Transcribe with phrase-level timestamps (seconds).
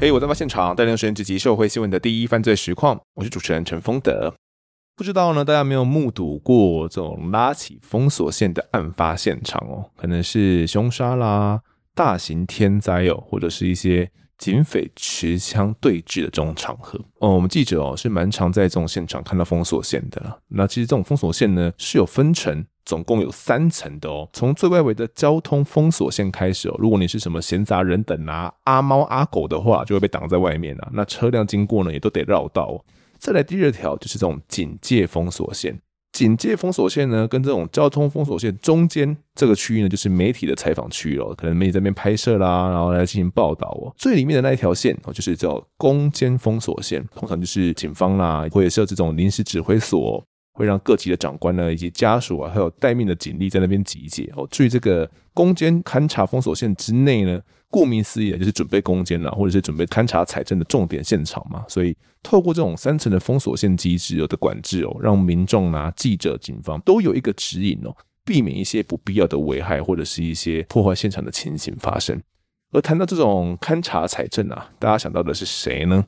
[0.00, 4.32] 嘿，我在发现场带领时间直击社会新闻的第一犯罪实况，我是主持人陈丰德。
[4.94, 9.90] 不知道呢，大家没有目睹过这种拉起封锁线的案发现场哦？
[9.96, 11.60] 可能是凶杀啦、
[11.96, 14.08] 大型天灾哦，或者是一些
[14.38, 17.34] 警匪持枪对峙的这种场合哦。
[17.34, 20.40] 我们记者哦是蛮常在这种现场看到封锁线的。
[20.48, 24.28] 那其实这种封锁线呢是有分成，总共有三层的哦。
[24.32, 30.88] 从最外围的交通封锁线开始哦，如果你是什么闲杂人等啊、阿猫阿狗的话，就会被挡在外面啊。
[30.92, 32.84] 那车辆经过呢，也都得绕道哦。
[33.18, 35.76] 再来第二条就是这种警戒封锁线，
[36.18, 43.94] 警戒封锁线呢，跟这种交通封锁线中间这个区域呢，就是媒体的采访区域了，可能媒体在那边拍摄啦，然后来进行报道哦。
[43.96, 50.20] 最里面的那一条线哦，就是叫攻坚封锁线，通常就是警方啦，或者是这种临时指挥所。
[50.58, 54.44] 会让各级的长官呢，以及家属啊，还有待命的警力在那边集结哦。
[54.50, 57.40] 至于这个攻坚勘察封锁线之内呢，
[57.70, 61.64] 顾名思义，就是准备攻坚啦，或者是准备勘察采证的重点现场嘛。
[61.68, 72.20] 所以透过这种三层的封锁线机制的管制哦，让民众啊、记者、警方都有一个指引哦，避免一些不必要的危害或者是一些破坏现场的情形发生。
[72.72, 76.04] 而谈到这种勘察采证啊，大家想到的是谁呢？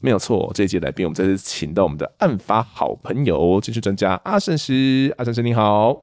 [0.00, 5.12] 没有错，这一集来宾我们再次请到我们的案发好朋友，军事专家阿胜师。
[5.18, 6.00] 阿胜师你好，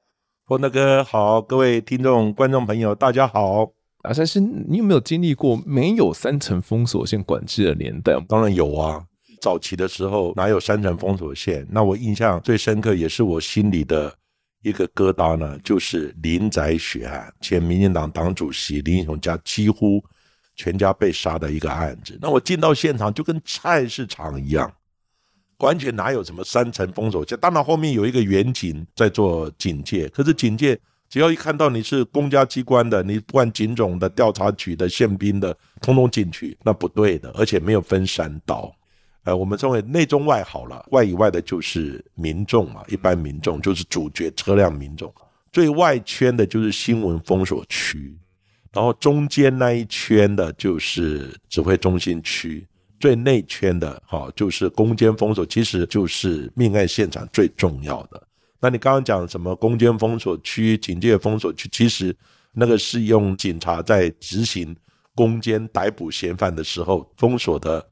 [0.47, 3.71] 丰德哥好，各位听众观众朋友大家好。
[4.01, 8.19] 阿胜师，你有没有经历过没有三层封锁线管制的年代？
[8.27, 9.01] 当然有啊，
[9.39, 11.65] 早期的时候哪有三层封锁线？
[11.71, 14.13] 那我印象最深刻，也是我心里的
[14.61, 20.03] 一个疙瘩呢，就是林宅血案，前民进党党主席林英雄家几乎。
[20.55, 24.73] 全家被杀的一个案子，那我进到现场就跟菜市场一样，
[25.59, 27.37] 完全哪有什么三层封锁线？
[27.39, 38.73] 当然后面有一个员警在做警戒，可是警戒只要一看到你是公家机关的，你不管警总的、调查局的、宪兵的，通通进去，那不对的，而且没有分三刀。
[39.23, 45.13] 呃，我们称为内中外好了，外以外的就是民众嘛，一般民众就是主角车辆民众，
[45.51, 48.17] 最外圈的就是新闻封锁区。
[48.75, 52.67] 然后中间那一圈的就是指挥中心区，
[52.99, 58.21] 最内圈的哈就是攻坚封锁，其实就是命案现场最重要的。
[58.59, 62.13] 那你刚刚讲什么攻坚封锁区、警戒封锁区，其实
[62.51, 64.75] 那个是用警察在执行
[65.13, 67.85] 攻坚逮捕嫌犯的时候封锁的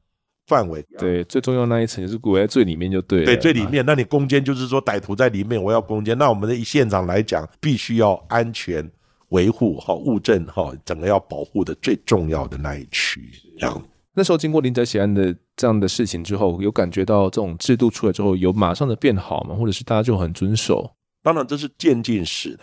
[0.46, 0.84] 范围。
[0.98, 3.24] 对，最重要那一层就是裹在最里面就对了。
[3.24, 3.82] 对，最里面。
[3.86, 6.18] 那你攻坚就是说歹徒在里面，我要攻坚。
[6.18, 8.86] 那我们的现场来讲，必须要安全。
[9.34, 13.20] 维护好物证哈，整个要保护的最重要的那一区。
[13.58, 13.82] 这样，
[14.14, 19.56] 那时候经过林宅血案的这样的事情之后，有感觉到这种制度出来之后有马上的变好吗？
[19.56, 20.88] 或者是大家就很遵守？
[21.20, 22.62] 当然这是渐进式的。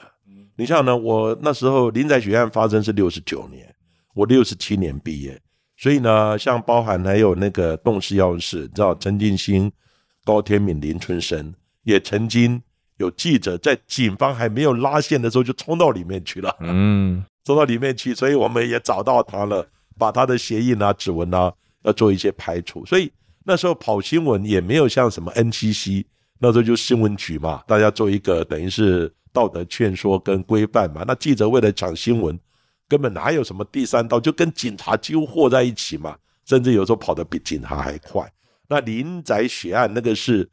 [0.55, 3.75] 你像呢，我那时候林宅血案发生是六十九年，
[4.13, 5.37] 我六十七年毕业，
[5.75, 9.69] 所以呢，像包含还有那个洞师药师，你知道陈进兴、
[10.23, 12.61] 高天敏、林春生也曾经。
[13.01, 19.67] 有记者在警方还没有拉线的时候就冲到里面去了，嗯， 冲到里面去，所以我们也找到他了，
[19.97, 21.51] 把他的鞋印啊、指纹啊
[21.83, 22.85] 要做一些排除。
[22.85, 23.11] 所以
[23.43, 26.05] 那时候跑新闻也没有像什么 NCC，
[26.39, 31.03] 那时候就新闻局嘛，大家做一个等于是道德劝说跟规范嘛。
[31.07, 32.39] 那记者为了抢新闻，
[32.87, 38.31] 根本哪有什么第三道，就跟警察几乎和在一起嘛，甚至有时候跑得比警察还快。
[38.69, 40.47] 那林宅血案那个是。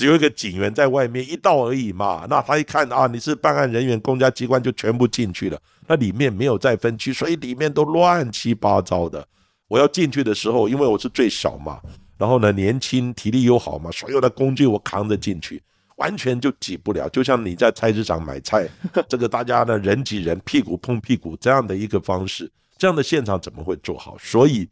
[0.00, 5.60] 只有一个警员在外面一道而已嘛，那他一看啊，你是办案人员，公家机关就全部进去了。
[5.86, 9.28] 那里面没有再分区，所以里面都乱七八糟的。
[9.68, 11.78] 我要进去的时候，因为我是最小嘛，
[12.16, 15.62] 然后呢年轻，体力又好嘛，所有的工具我扛着进去，
[15.96, 17.06] 完全就挤不了。
[17.10, 18.66] 就像你在菜市场买菜，
[19.06, 24.16] 这个大家呢人挤人，屁股碰屁股这样的一个方式，这样的现场怎么会做好？
[24.18, 24.66] 所以。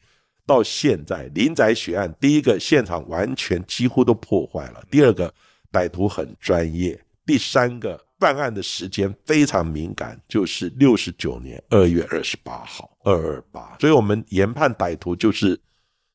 [0.49, 5.31] 到现在，林宅血案，第一个现场完全几乎都破坏了；第二个，
[5.71, 13.77] 歹徒很专业；第三个，办案的时间非常敏感，就是六十九年二月二十八号，二二八。
[13.79, 15.61] 所以我们研判歹徒就是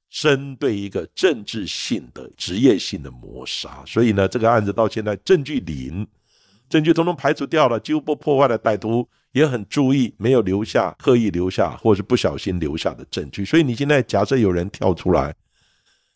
[0.09, 3.83] 针对一个政治性的、职业性的谋杀。
[3.85, 6.07] 所以呢，这个案子到现在证据零，
[6.67, 9.07] 证据统统排除掉了，几乎不破坏了歹徒。
[9.33, 13.43] 也很注意，没有留下刻意留下或是不小心留下的证据。
[13.43, 15.35] 所以你现在假设有人跳出来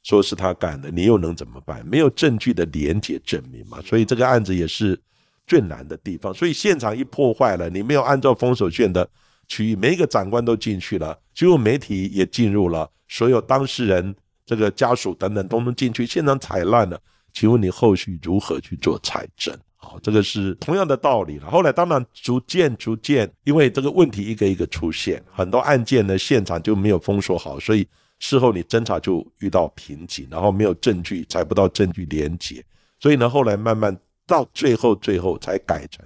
[0.04, 1.86] 说是他干的，你又能怎么办？
[1.86, 3.82] 没有证据的连结证明嘛。
[3.82, 4.98] 所以这个案子也是
[5.46, 6.34] 最难的地方。
[6.34, 9.10] 所以现场一破坏了，你没有按照封锁线的
[9.48, 14.16] 区域，每一个长官都进去了，所有媒体也进入了，所有当事人
[14.46, 17.02] 这个家属等等都能进去，现场踩烂了。
[17.34, 19.58] 请问你后续如何去做采证？
[19.80, 21.50] 好，这个是同样的道理了。
[21.50, 27.88] 后来当然逐渐逐渐，因为这个问题一个一个出现，很多案件呢现场就没有封锁好，所以
[28.20, 32.64] 事后你侦查就遇到瓶颈，然后没有证据，找不到证据连结，
[33.00, 33.96] 所以呢后来慢慢
[34.26, 36.04] 到最后最后才改成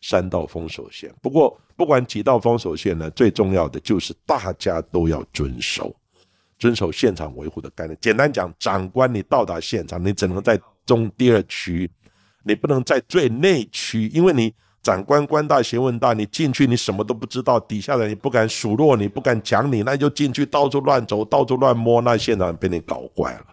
[0.00, 1.14] 三道封锁线。
[1.20, 5.94] 不过不管几道封锁线呢，最重要的就是大家都要遵守。
[6.58, 7.96] 遵守现场维护的概念。
[8.02, 11.90] 简单讲，长官你到达现场，你只能在中第二区，
[12.42, 14.52] 你不能在最内区，因为你
[14.82, 23.44] 长官官大学问大，你进去你什么都不知道，底下的人你不敢数落你，不敢讲你，那就进去到处乱走，到处乱摸，那现场被你搞坏了。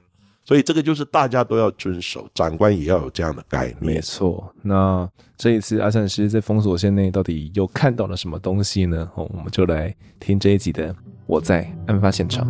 [0.45, 3.95] 所以这个就是大家都要遵守，长官也要有这样的概念。
[3.95, 4.49] 没错。
[4.61, 5.05] 那
[5.35, 9.11] 这一次阿善师在封锁线内到底又看到了什么东西呢？
[9.15, 10.95] 哦，我们就来听这一集的。
[11.25, 12.47] 我在案发现场。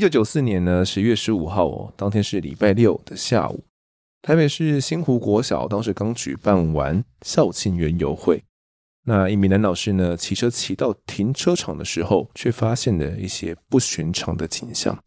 [0.00, 3.62] 一九九四年呢，十月十五号哦，当天是礼拜六的下午，
[4.22, 8.42] 台北市新湖国小当时刚举办完校庆园游会。
[9.04, 14.98] 那一名男老师呢，骑车骑到停车场的时候，却发现了一些不寻常的景象。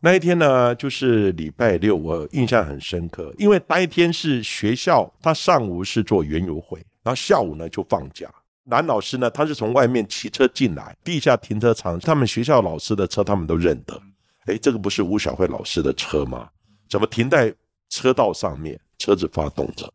[0.00, 8.28] 那一天呢，就是礼拜六，我印象很深刻，因为那一天是学校，他上午是做园游会，然后下午呢就放假。
[8.64, 14.02] 男老师呢，他是从外面骑车进来，地下停车场，他们学校老师的车他们都认得。
[14.46, 16.48] 诶，这个不是吴小慧老师的车吗？
[16.88, 17.54] 怎么停在
[17.88, 18.80] 车道上面？
[18.98, 19.92] 车子发动着，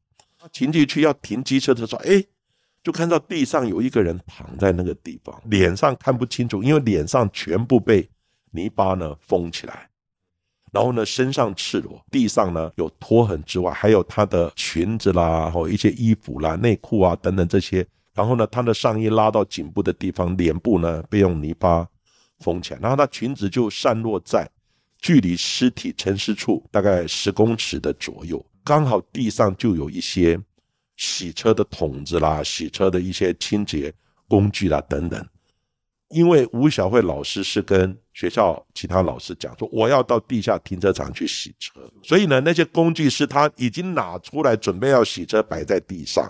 [0.51, 2.27] 停进去要停机车的时候，诶。
[2.83, 8.09] 就看到地上有一个人躺在那个地方，脸上看不清楚，因为脸上全部被
[8.51, 9.89] 泥巴呢封起来，
[10.71, 21.85] 然后呢身上赤裸，地上呢有拖痕之外，还有他的裙子啦，或一些衣服啦、内裤啊等等这些，然后呢他的上衣拉到颈部的地方，脸部呢被用泥巴
[22.39, 24.49] 封起来，然后他裙子就散落在
[24.99, 30.39] 距离尸体沉尸处大概十公尺的左右，刚好地上就有一些。
[30.99, 33.93] 洗车的桶子啦，洗车的一些清洁
[34.27, 35.23] 工具啦，等等。
[36.09, 46.27] 因为吴小慧老师是跟学校其他老师讲说，我要到地下停车场去洗车，所以呢，那些工具是他已经拿出来准备要洗车，摆在地上。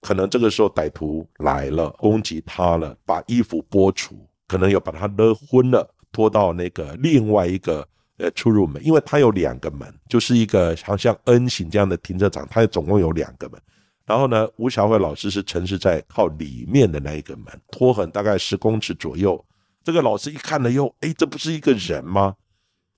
[0.00, 7.86] 可能这个时候歹徒来了，攻击他了，把衣服剥除，可能有把他勒昏了，拖到那个另外一个。
[8.18, 13.60] 呃，出入门，因为它有两个门，就是一个好像 N 型这样的停车场，它总共有两个门。
[14.06, 19.44] 然后呢，吴小慧老师是陈尸在靠里面的那一个门，拖痕大概十公尺左右。
[19.84, 22.36] 这个老师一看了又，哎，这不是一个人吗？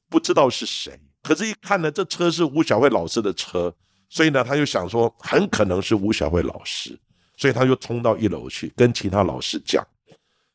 [0.08, 3.74] 不知道是谁，可是，一看呢，这车是吴小慧老师的车，
[4.08, 6.96] 所以呢，他就想说，很可能是吴小慧老师，
[7.36, 9.84] 所以他就冲到一楼去跟其他老师讲。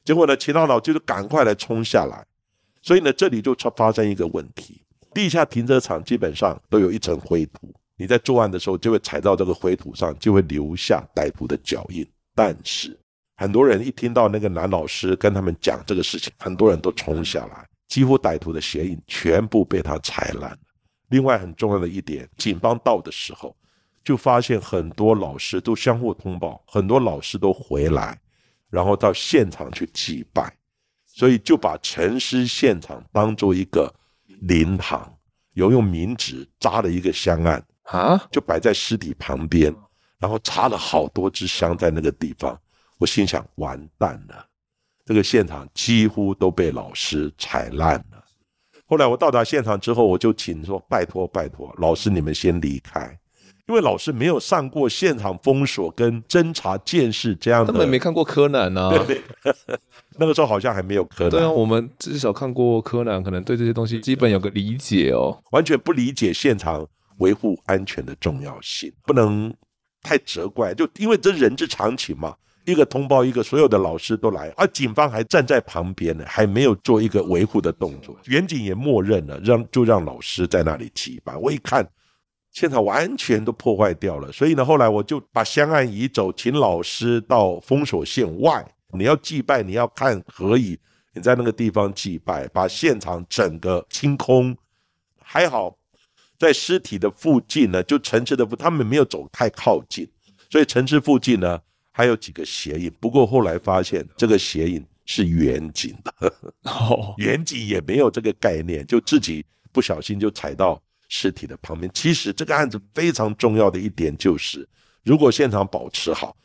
[0.04, 2.26] 结果呢，其他老师就赶快来冲下来。
[2.82, 4.82] 所以呢，这里就发生一个问题：
[5.14, 12.06] 地下停车场基本上都有一层灰土，你在作案的时候就会踩到这个灰土上，就会留下歹徒的脚印。
[12.36, 13.00] 但是
[13.38, 20.58] 很多人一听到那个男老师跟他们讲这个事情，很多人都冲下来，几乎歹徒的鞋印全部被他踩烂。
[21.10, 23.56] 另外很重要的一点，警方到的时候
[24.04, 28.20] 就发现很多老师都相互通报，很多老师都回来，
[28.74, 30.52] 然后到现场去祭拜。
[31.06, 33.94] 所以就把陈尸现场当做一个
[34.42, 35.16] 灵堂，
[35.54, 39.72] 有用冥纸扎了一个香案啊，就摆在尸体旁边，
[40.18, 42.60] 然后插了好多支香在那个地方。
[42.98, 44.48] 我心想，完蛋了，
[45.06, 48.26] 这个现场几乎都被老师踩烂了。
[48.88, 53.16] 后来我到达现场之后，我就请说：拜托拜托，老师你们先离开。
[53.68, 58.90] 因为老师没有上过现场封锁跟侦查鉴识这样的，根本没看过柯南啊。
[59.08, 59.56] 对 对，
[60.20, 61.32] 那个时候好像还没有柯南。
[61.32, 65.42] 对啊，我们至少看过柯南，可能对这些东西基本有个理解哦。
[65.52, 66.86] 完全不理解现场
[67.20, 69.54] 维护安全的重要性，不能
[70.02, 72.36] 太责怪，就因为这人之常情嘛。
[72.66, 78.14] 一个通报一个，所有的老师都来，而警方还站在旁边呢，还没有做一个维护的动作。
[78.26, 81.36] 员警也默认了，让就让老师在那里祭拜。
[81.38, 81.88] 我一看。
[82.54, 88.64] 现场完全都破坏掉了，所以呢，后来我就把香案移走，请老师到封锁线外。
[88.96, 90.80] 你要祭拜，你要看可以，
[91.16, 94.56] 你在那个地方祭拜，把现场整个清空。
[95.20, 95.76] 还好，
[96.38, 100.08] 在尸体的附近呢，就城市的附，他们没有走太靠近，
[100.48, 101.60] 所以城市附近呢
[101.92, 102.94] 还有几个鞋印。
[103.00, 106.32] 不过后来发现这个鞋印是远景的，
[106.66, 110.80] 哦， 员警也没有这个概念，就自己不小心就踩到。
[111.16, 114.68] 尸体的旁边，其实这个案子非常重要的一点就是，
[115.04, 116.36] 如果现场保持好，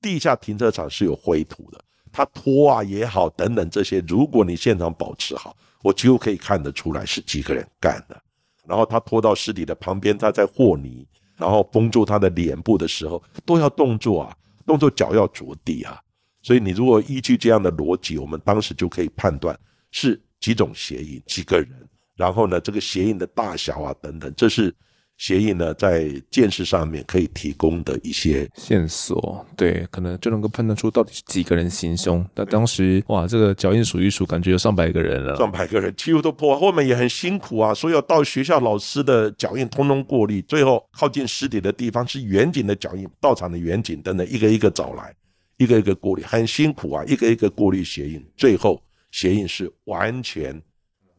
[0.00, 1.78] 地下停车场是有灰土的，
[2.10, 8.18] 它拖啊也好等等这些，如果你现场保持好，我几乎可以看得出来是几个人干的。
[8.66, 16.00] 然后他拖到尸体的旁边，他在和泥，然后封住他的脸部的时候，都要动作啊，动作脚要着地啊。
[16.40, 19.58] 所以你如果依据这样的逻辑，我们当时就可以判断
[19.90, 21.68] 是几种鞋印，几个人，
[22.16, 24.74] 然后呢，这个鞋印的大小啊等等，这是。
[25.16, 32.26] 鞋印呢，在见识上面可以提供的一些线索，对，可能就能够判断出到底是几个人行凶。
[32.34, 36.58] 那当时哇，这个脚印数一数，感觉有上百个人了，上百个人几乎都破。
[36.58, 45.14] 后面也很辛苦啊，所有到学校老师的脚印通通过滤，最后靠近尸体的地方是远景的脚印，到场的远景等等一个一个找来，
[45.58, 50.60] 一个一个过滤，很辛苦啊，一个一个过滤鞋印，最后鞋印是完全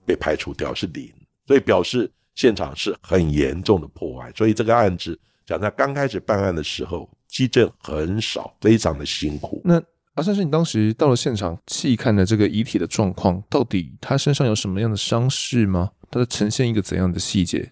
[0.05, 1.11] 被排除掉，是零，
[1.47, 2.11] 所以表示。
[2.37, 9.61] 现场是很严重的破坏，所以这个案子讲在刚开始办案的时候，基证很少，非常的辛苦。
[9.63, 9.81] 那
[10.15, 15.91] 阿善师，你当时到了现场细看了这个遗体的状况，到底他身上有什么样的伤势吗？
[16.11, 17.71] 他的呈现一个怎样的细节？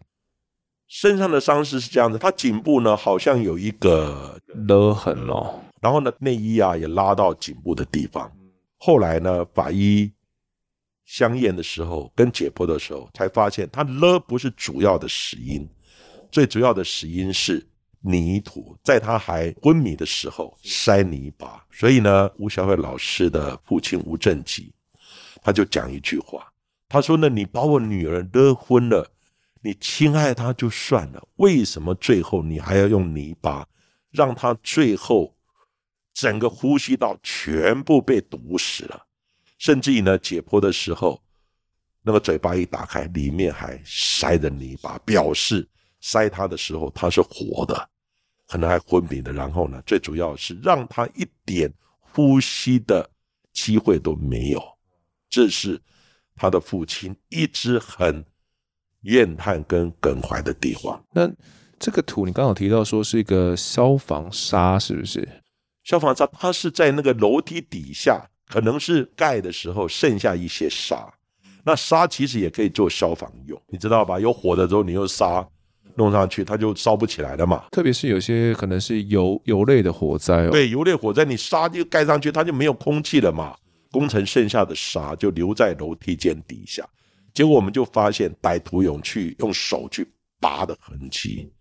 [0.88, 8.32] 身上的伤势是这样的，他颈部呢好像有一个勒痕哦，然后呢内衣啊也拉到颈部的地方。
[8.78, 10.10] 后来呢法医。
[11.14, 15.70] 相验的时候，跟解剖的时候，才发现他勒不是主要的死因，
[16.32, 17.64] 最主要的死因是
[18.02, 21.64] 泥土，在他还昏迷的时候塞泥巴。
[21.70, 24.74] 所以呢，吴小慧老师的父亲吴正吉，
[25.44, 26.52] 他就讲一句话，
[26.90, 29.08] 他说呢，你把我女儿勒昏了，
[29.62, 33.68] 你侵害她就算了，为什么最后你还要用泥巴，
[34.10, 35.38] 让她最后
[36.12, 39.06] 整个呼吸道全部被堵死了？
[39.64, 41.24] 甚至于呢，解剖的时候，
[42.02, 45.66] 那个嘴巴一打开，里面还塞着泥巴，表示
[46.02, 47.90] 塞它的时候它是活的，
[48.46, 49.32] 可能还昏迷的。
[49.32, 53.10] 然后呢，最主要是让他一点呼吸的
[53.54, 54.62] 机会都没有，
[55.30, 55.82] 这是
[56.36, 58.26] 他的父亲一直很
[59.04, 61.02] 怨叹跟耿怀的地方。
[61.14, 61.32] 那
[61.80, 65.26] 这个图，你刚好提到说是一个消防沙，是不是？
[65.86, 68.30] 消防沙，它是在那个楼梯底下。
[68.54, 71.12] 可能是盖的时候剩下一些沙，
[71.64, 74.20] 那沙其实也可以做消防用，你知道吧？
[74.20, 75.44] 有火的时候，你用沙
[75.96, 77.64] 弄上去，它就烧不起来了嘛。
[77.72, 83.56] 特别是有些可能是油油类的火灾哦，对，油类火灾，你沙就盖上去，它就没有空气了嘛。
[83.92, 86.88] 工程剩下的沙就留在楼梯间底下，
[87.34, 90.08] 结果我们就发现歹徒用去用手去
[90.40, 91.52] 扒的痕迹，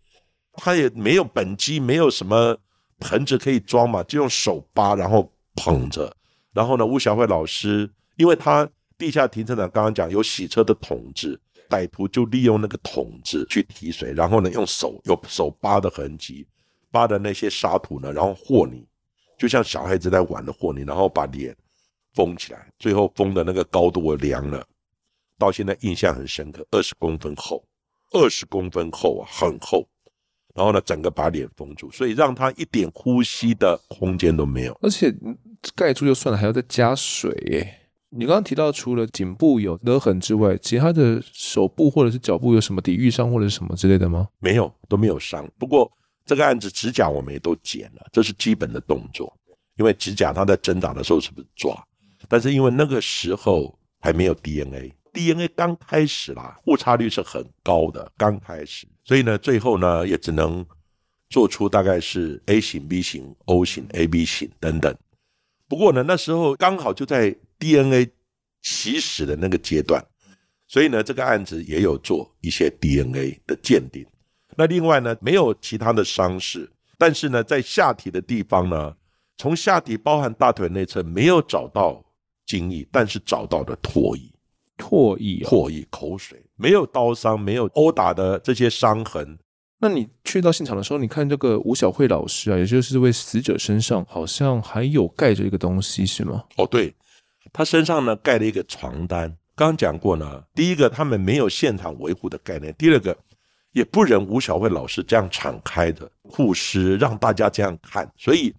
[0.58, 2.54] 他也没有本机，没有什么
[2.98, 6.14] 盆子可以装嘛，就用手扒，然后捧着。
[6.52, 8.68] 然后呢，吴小慧老师，因为他
[8.98, 16.46] 地下停车场刚刚讲有洗车的桶子，歹徒就利用那个桶子去提水，然后呢，用手有手扒的痕迹，
[16.90, 18.86] 扒的那些沙土呢，然后和泥，
[19.38, 21.56] 就像小孩子在玩的和泥，然后把脸
[22.14, 24.62] 封起来，最后封的那个高度我量了，
[25.38, 27.64] 到现在印象很深刻，二十公分厚，
[28.10, 29.88] 二十公分厚啊，很厚。
[30.54, 35.10] 然后呢，整个把脸封住，所以让他一点呼吸的空间都没有，而且。
[35.74, 37.74] 盖住就算了，还要再加水。
[38.10, 44.28] 你刚刚提到，除了颈部有勒痕之外，其他的手部或者是脚部有什么抵御伤或者是什么之类的吗？
[44.38, 45.50] 没有，都没有伤。
[45.58, 45.90] 不过
[46.26, 49.34] 这个案子指甲我们也都剪了，这是基本的动作。
[49.76, 51.74] 因为指甲它在挣扎的时候是不是抓？
[52.28, 60.64] 但是因为那个时候还没有 DNA，DNA 刚开始啦，误差率是很高的，刚开始，所以呢，最后呢也只能
[61.30, 64.94] 做出大概是 A 型、B 型、O 型、AB 型等等。
[65.72, 68.06] 不过呢，那时候刚好就在 DNA
[68.60, 70.04] 起始的那个阶段，
[70.68, 74.06] 所以呢，这个案子也有做一些 DNA 的鉴定。
[74.54, 78.94] 那另外呢，没有其他的伤势，但是呢，在下体的地方呢，
[79.38, 82.04] 从下体包含大腿内侧没有找到
[82.44, 84.30] 精液，但是找到了唾液，
[84.76, 89.38] 唾液、哦，唾液，口水，没有刀伤，没有殴打的这些伤痕。
[89.84, 96.44] 那你去到现场的时候，你看这个吴小慧老师啊，也就是这位死者身上好像还有盖着一个东西，是吗？
[96.56, 96.94] 哦，对，
[97.52, 99.28] 他身上呢盖了一个床单。
[99.56, 103.16] 刚刚讲过呢，第一个他们没有现场维护的概念，第二个
[103.72, 108.54] 也不忍吴小慧老师这样敞开的护尸，让大家这样看，所以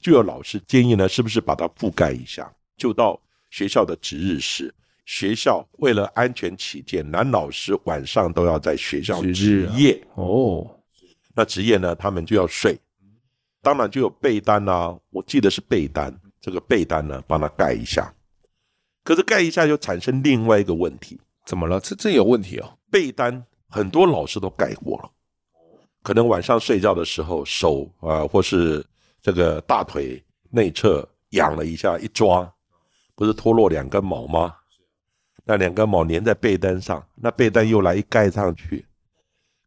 [0.00, 2.48] 就有老师建议呢，是不是把它覆盖一下？
[2.76, 3.20] 就到
[3.50, 4.72] 学校的值日室。
[5.08, 10.78] 学校为了安全起见，男老师晚上都要在学校值夜哦。
[11.34, 12.78] 那值夜呢，他们就要睡，
[13.62, 14.94] 当然就有被单啊。
[15.08, 18.12] 我记得是被单，这个被单呢，帮他盖一下。
[19.02, 21.80] 可是盖一下就产生另外一个问题，怎么了？
[21.80, 22.76] 这这有问题哦。
[22.90, 25.10] 被单很多老师都盖过了，
[26.02, 28.84] 可能晚上睡觉的时候手啊、呃，或是
[29.22, 32.52] 这个大腿内侧痒了一下，一抓，
[33.14, 34.54] 不是脱落两根毛吗？
[35.48, 38.84] 那两根毛粘在被单上，那被单又来一盖上去，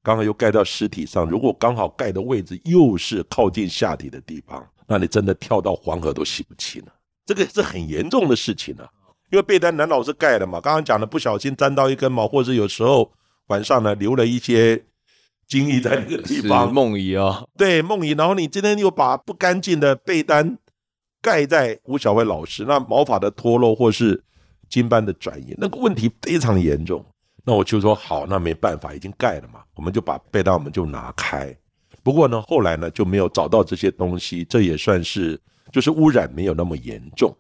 [0.03, 1.27] 刚好又盖到尸体上。
[1.27, 6.93] 如果刚好盖的位置又是靠近下体的地方，那你真的跳到黄河都洗不清了。
[7.25, 8.87] 这个是很严重的事情啊，
[9.31, 10.61] 因为被单难道是盖的嘛？
[10.61, 13.11] 刚刚讲的不小心沾到一根毛，或者有时候
[13.47, 14.85] 晚上呢留了一些。
[15.47, 18.11] 精液在那个地方，梦遗啊，对梦遗。
[18.11, 20.57] 然后你今天又把不干净的被单
[21.21, 24.23] 盖在吴小慧老师，那毛发的脱落或是
[24.71, 27.05] 金斑的转移，那个问题非常严重。
[27.45, 31.55] 那我就说好，那没办法，已经盖了嘛，我们就把被单我们就拿开。
[32.01, 35.39] 不过呢，后来呢就没有找到这些东西，这也算是
[35.71, 37.31] 就是污染没有那么严重。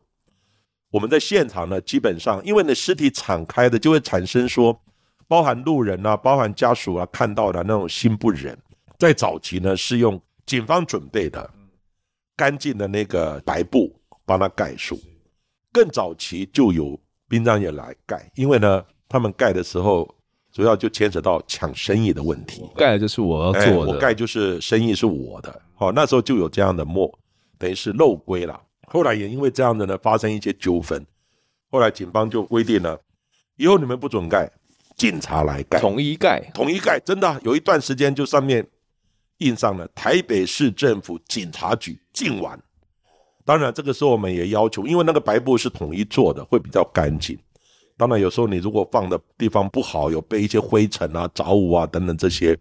[0.91, 4.79] 我们在现场呢，基本上因为那尸体敞开的，就会产生说。
[5.27, 8.57] 包含路人啊，包含家属啊，看到的那种心不忍。
[8.99, 11.49] 在早期呢，是用警方准备的
[12.35, 13.95] 干净的那个白布
[14.25, 14.99] 帮他盖住。
[15.71, 16.99] 更早期就有
[17.31, 20.05] 殡葬业来盖，因为呢，他们盖的时候
[20.51, 22.61] 主要就牵扯到抢生意的问题。
[22.75, 25.61] 盖的就是我要做的，哎、我盖就是生意是我的。
[25.75, 27.09] 好，那时候就有这样的墨，
[27.57, 28.61] 等于是漏规了。
[28.87, 31.05] 后来也因为这样的呢，发生一些纠纷。
[31.69, 32.99] 后来警方就规定了，
[33.55, 34.51] 以后你们不准盖。
[34.97, 38.67] 警察来盖，统一盖，统一盖，真的、啊、有一段时间就上面
[39.37, 42.61] 印上了台北市政府警察局禁玩。
[43.45, 47.37] 当然，这个时候我们也要求，因为那个白布是统一做的，会比较干净。
[47.97, 52.57] 当然，有时候你如果放的地方不好，有被一些灰尘啊、杂物啊等等这些，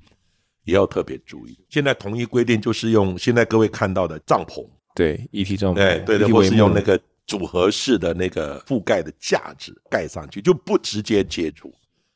[0.65, 1.59] 也要特别注意。
[1.69, 11.73] 现在统一规定就是用现在各位看到的帐篷，对，一体帐篷，对对对，或是用那个组合式的那个覆盖的架子盖上去，就不直接接触。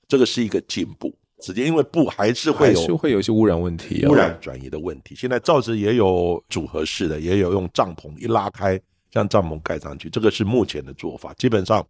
[0.07, 5.15] 这个是一个进步，直接因为布还是会有还是会有一些污染问题，污染转移的问题。
[5.15, 10.09] 现在造纸也有组合式的，也有用帐篷一拉开，将帐篷盖上去。
[10.09, 11.87] 这个是目前的做法，基本上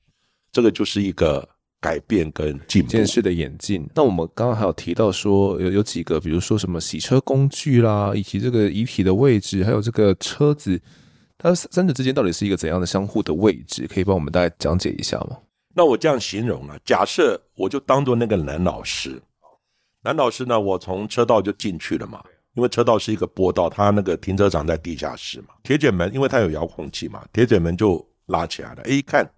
[0.51, 1.49] 这个就是一个
[1.81, 2.89] 改变跟进步。
[2.89, 3.89] 见识的演进。
[3.95, 10.81] 那我们刚刚还有提到说有有几个，比如说什么洗车工具啦，以及这个遗体的位置，还有这个车子，
[11.39, 13.87] 它三者之间到底是一个怎样的相互的位置？
[13.87, 15.39] 可以帮我们大家讲解一下吗？
[15.77, 19.21] 那我这样形容啊，假设我就当做那个男老师，
[20.05, 29.29] 男老师呢，我从车道就进去了嘛，因为车道是一个坡道，他那个停车场在地下室嘛，铁卷门因为它有遥控器嘛，铁卷门就拉起来了，哎，一看，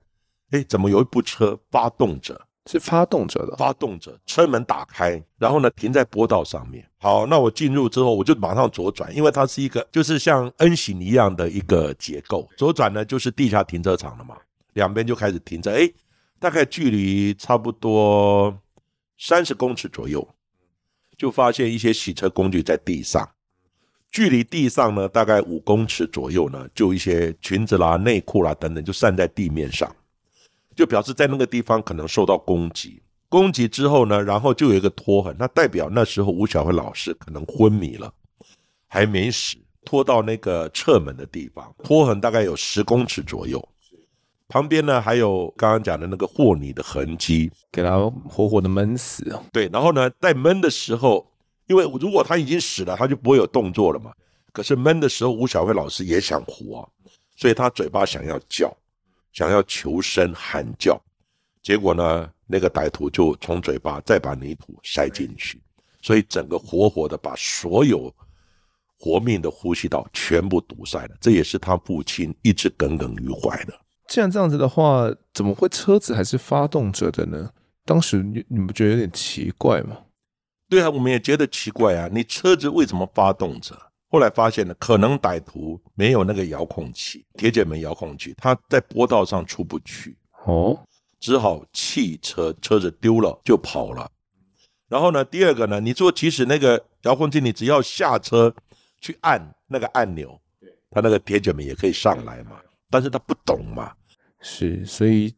[0.51, 2.39] 哎，怎么有一部车发动着？
[2.69, 6.85] 是发动着的，发动着，车门打开，然后呢停在坡道上面。
[6.99, 14.37] 好，那我进入之后，我就马上左转，因为它是一个就是像 N 型一样的一个结构，左转呢就是地下停车场了嘛，
[14.73, 15.89] 两边就开始停着，哎。
[16.39, 18.55] 大概距离差不多
[19.17, 20.29] 三十公尺左右，
[21.17, 23.29] 就发现一些洗车工具在地上。
[24.11, 29.95] 距离地上呢，大概五公尺左右呢，就一些裙子啦、内裤啦等等，就散在地面上，
[30.75, 33.03] 就表示在那个地方可能受到攻击。
[33.29, 38.11] 攻击之后呢，然后就有一个拖痕，那代表那时候吴晓慧老师可能昏迷了，
[38.87, 43.69] 还没死，拖到那个侧门的地方，拖痕大概有十公尺左右。
[44.49, 49.25] 旁边呢，还有刚刚讲的那个和泥的痕迹，给他活活的闷死。
[49.53, 51.27] 对，然后呢，在闷的时候，
[51.67, 54.13] 因为如果他已经死了，他就不会有动作了嘛。
[54.53, 56.89] 可是闷的时候，吴小慧老师也想活，
[57.35, 58.75] 所以他嘴巴想要叫，
[59.33, 61.01] 想要求生喊叫。
[61.61, 65.61] 结果呢，那个歹徒就从嘴巴再把泥土塞进去，
[66.01, 68.15] 所以整个活活的把所有
[68.97, 71.17] 活命的呼吸道全部堵塞了。
[71.21, 73.75] 这也是他父亲一直耿耿于怀的。
[74.09, 77.51] 既然这样子的话，怎么会车子还是发动着的呢？
[77.85, 79.99] 当时你你们觉得有点奇怪吗？
[80.69, 82.09] 对啊，我们也觉得奇怪啊。
[82.13, 83.77] 你车子为什么发动着？
[84.09, 90.79] 后来发现了，可能歹徒没有那个遥控器，铁卷门遥控器，他在坡道上出不去，哦，
[91.19, 94.11] 只好弃车，车子丢了就跑了。
[94.89, 98.55] 然后呢，第二个呢，你说即使那个遥控器，你只要下车
[99.01, 100.41] 去按那个按钮，
[100.91, 102.61] 他那个铁卷门也可以上来嘛。
[102.91, 103.93] 但是他不懂嘛，
[104.41, 105.35] 是，所以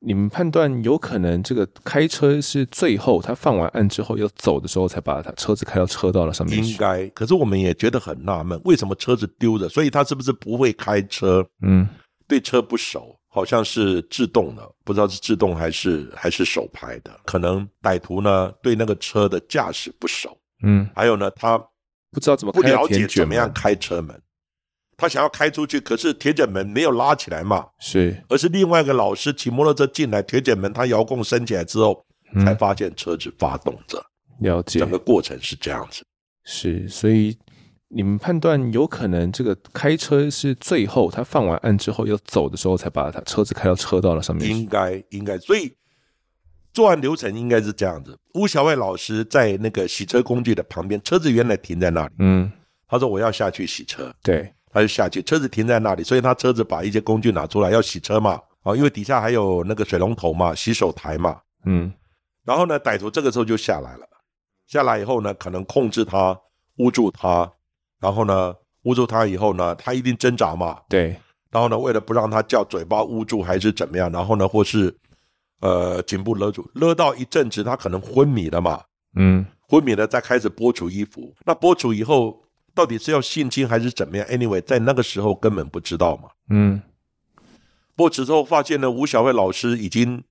[0.00, 6.72] 你们判断有可能这个开车是最后他放完案之后要走的时候才把他车子开到车道了上面去。
[6.72, 9.68] 应该，可是我们也觉得很纳闷，为什么车子丢了？
[9.68, 11.46] 所以他是不是不会开车？
[11.62, 11.86] 嗯，
[12.26, 17.10] 对车不熟，好像是自动的，不知道是自动还是还是手排的。
[17.24, 21.58] 可能歹徒呢对那个车的驾驶不熟，嗯，还有呢他
[22.10, 24.18] 不知道怎么不了解怎么样开车门。
[25.00, 27.66] 他想要开出去，可是铁卷门没有拉起来嘛？
[27.78, 34.04] 是，而是另外一个老师骑摩托车进来，铁卷门他遥控升起来之后，嗯，才发现车子发动着。
[34.40, 36.04] 了解，整个过程是这样子。
[36.44, 37.38] 是，所以
[37.88, 44.50] 你们判断有可能这个开车是最后他犯完案之后要走的时候才把他车子开到车道了上面？
[44.50, 45.74] 应该应该，所以
[46.72, 52.14] 作案流程应该是这样子：吴小慧老师在那个洗车工具的旁边，车子原来停在那里。
[52.18, 52.50] 嗯，
[52.88, 58.40] 他说我要下去洗车，对，他就下去，车子停在那里，所以他车子把一些工具拿出来要洗车嘛。
[58.62, 61.40] 啊，因为底下还有那个水龙头嘛，洗手台嘛。
[61.64, 61.92] 嗯，
[62.44, 64.06] 然后呢，歹徒这个时候就下来了，
[64.66, 66.38] 下来以后呢，可能控制他，
[66.76, 67.50] 捂住他。
[68.00, 70.78] 然后呢，捂住他以后呢，他一定挣扎嘛。
[70.88, 71.16] 对。
[71.50, 74.12] 然后呢，为了不让他叫，嘴巴捂住还是怎么样？
[74.12, 74.94] 然后呢，或是
[75.60, 78.82] 呃颈部勒住，勒到一阵子，他可能昏迷了嘛。
[79.16, 79.44] 嗯。
[79.68, 81.34] 昏迷了，再开始剥除衣服。
[81.46, 82.42] 那剥除以后，
[82.74, 86.28] 到底是要性侵还是怎么样？Anyway，在那个时候根本不知道嘛。
[86.48, 86.80] 嗯。
[87.96, 90.22] 不过之后发现呢，吴小慧老师已经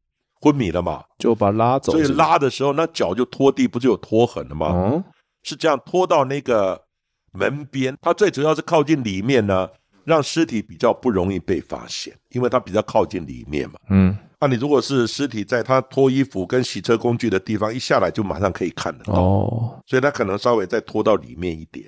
[0.41, 1.91] 昏迷了嘛，就把拉走。
[1.91, 4.71] 所以拉的时候，那脚就拖地，不就有拖痕了吗？
[4.73, 5.03] 嗯。
[5.43, 6.85] 是这样拖到那个。
[7.31, 9.69] 门边，它最主要是靠近里面呢，
[10.03, 13.75] 让尸体比较不容易被发现，因为它比较靠近里面嘛。
[13.91, 19.13] 嗯，那、啊、你如果是尸体在他脱衣服跟洗车工具的地方，一下来就马上可以看得到。
[19.13, 21.85] 哦，所以他可能稍微再拖到里面一点。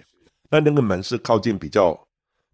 [0.51, 2.07] 那那个门是靠近比较，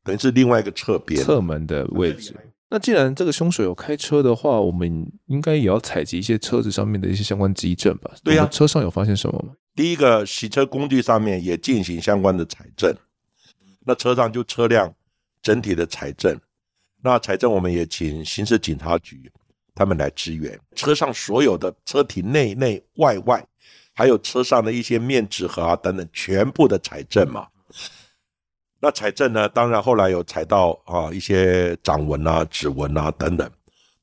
[0.04, 2.34] 等于是另外一个侧边侧门的位置。
[2.70, 8.12] 那既然这个凶手有开车的话，我们应该也要采集一些车子上面的一些相关迹证吧？
[8.24, 9.54] 对呀、啊，车上有发现什么吗？
[9.74, 12.94] 第一个洗车工具上面也进行相关的采证，
[13.86, 14.94] 那车上就车辆
[15.42, 16.38] 整体的采证，
[17.02, 19.32] 那采证我们也请刑事警察局
[19.74, 23.48] 他们来支援，车上所有的车体内内外外，
[23.94, 27.48] 还有车上的一些面纸盒啊等等，全部的采证嘛。
[28.80, 33.50] 那采证呢，当然后来有采到啊一些掌纹啊、指纹啊等等，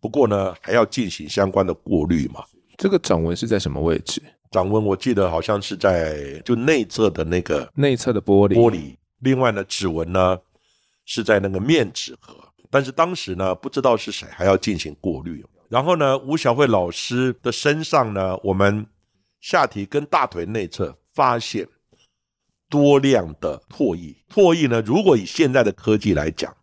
[0.01, 2.45] 不过呢还要进行相关的过滤嘛。
[2.77, 4.21] 这个掌纹是在什么位置？
[4.51, 8.97] 掌纹我记得好像是在就内侧的那个内侧的玻璃玻璃。
[9.21, 10.39] 另外呢，指纹呢
[11.05, 12.35] 是在那个面纸盒，
[12.71, 15.45] 但是当时呢不知道是谁，还要进行过滤。
[15.69, 18.85] 然后呢，吴小慧老师的身上呢，我们
[19.41, 21.67] 下体跟大腿内侧发现
[22.69, 24.15] 多量的唾液。
[24.29, 26.55] 唾液呢，如果以现在的科技来讲，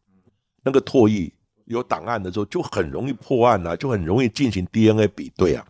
[0.64, 1.32] 那个唾液
[1.66, 5.66] 有档案的时候就很容易破案啊，就很容易进行 DNA 比对啊。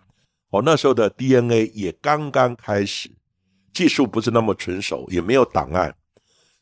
[0.50, 3.10] 哦，那时候的 DNA 也刚刚开始，
[3.74, 5.96] 技术不是那么纯熟，也没有档案，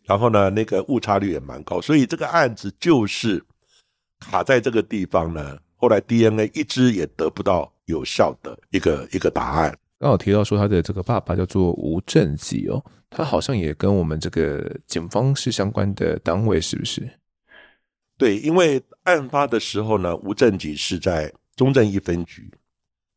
[0.04, 3.44] 然后呢，那个误差率也蛮高，所以这个案子就是
[4.20, 5.58] 卡在这个地方呢。
[5.82, 9.76] 后来 DNA 一直也得不到有效的一个一个答案。
[10.00, 17.08] 刚好提到说他的这个爸爸叫做吴正吉哦，他好像也跟我们这个警方是相关的单位，是不是？
[18.18, 22.50] 对，因为案发的时候呢，吴正吉是在中正一分局。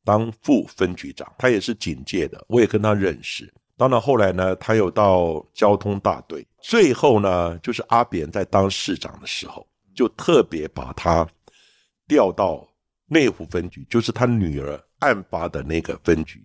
[0.04, 3.48] 当副分局长，他也是警界的，我也跟他认识。
[3.76, 6.44] 当然后来呢，他有到交通大队。
[6.60, 9.64] 最后呢，就是阿扁在当市长的时候，
[9.94, 11.24] 就特别把他
[12.08, 12.66] 调到
[13.06, 16.44] 内湖分局，就是他女儿案发的那个分局，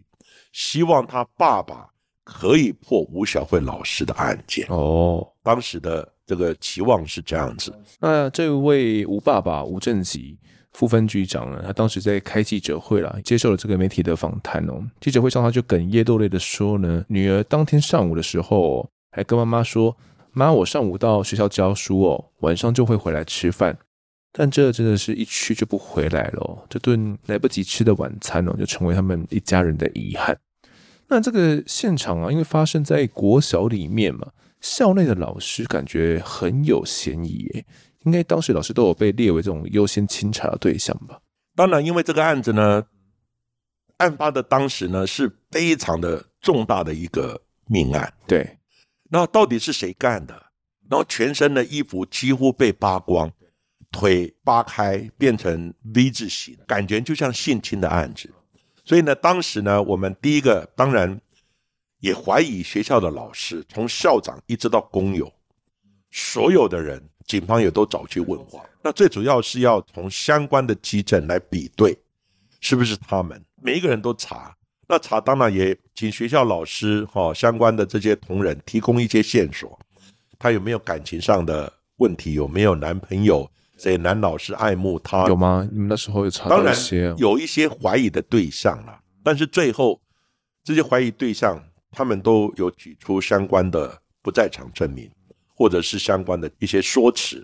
[0.58, 1.88] 希望他爸爸
[2.24, 4.65] 可以破吴小慧老师的案件。
[4.70, 7.72] 哦，当时的这个期望是这样子。
[8.00, 10.36] 那这位吴爸爸吴正吉。
[10.74, 14.80] 副分局长呢，他当时在开记者会啦，接受了这个媒体的访谈哦。
[15.00, 19.96] 记者会上，他就哽咽落泪的说呢，女儿当天上午的时候，还跟妈妈说
[20.34, 23.76] ：“妈，我上午到学校教书哦，晚上就会回来吃饭。”
[24.32, 30.38] 但这真的是一去就不回来了哦，这顿来不及吃的晚餐哦，就成为他们一家人的遗憾。
[31.10, 37.65] 那这个现场啊，因为发生在国小里面嘛，校内的老师感觉很有嫌疑诶。
[38.04, 41.20] 应该当时老师都有被列为这种优先清查的对象吧？
[41.56, 42.86] 当然，因为这个案子呢，
[43.98, 48.13] 案发的当时呢是非常的重大的一个命案。
[48.26, 48.60] 对，
[49.10, 50.34] 那到底是谁干的？
[50.89, 53.30] 然后全身的衣服几乎被扒光，
[53.91, 58.30] 腿扒开变成 V 字形，感觉就像性侵的案子。
[58.88, 61.19] 所以呢，当时呢，我们第一个当然
[62.00, 65.30] 也怀疑学校的老师，从校长一直到工友，
[66.10, 67.04] 所有的人。
[67.28, 71.93] 警方也都找去问话，那最主要是要从相关的基证来比对，
[72.62, 73.43] 是不是他们？
[73.62, 74.56] 每一个人都查，
[74.88, 79.78] 那查当然也请学校老师哈相关的这些同仁提供一些线索，
[80.39, 82.32] 他有没有感情上的问题？
[82.32, 83.52] 有没有男朋友？
[83.77, 85.27] 谁男老师爱慕他？
[85.27, 85.67] 有吗？
[85.71, 87.01] 你们那时候有查到一些？
[87.01, 90.01] 当然有一些怀疑的对象了，但是最后
[90.63, 91.61] 这些怀疑对象
[91.91, 95.09] 他们都有举出相关的不在场证明。
[95.59, 97.43] 或者是相关的一些说辞，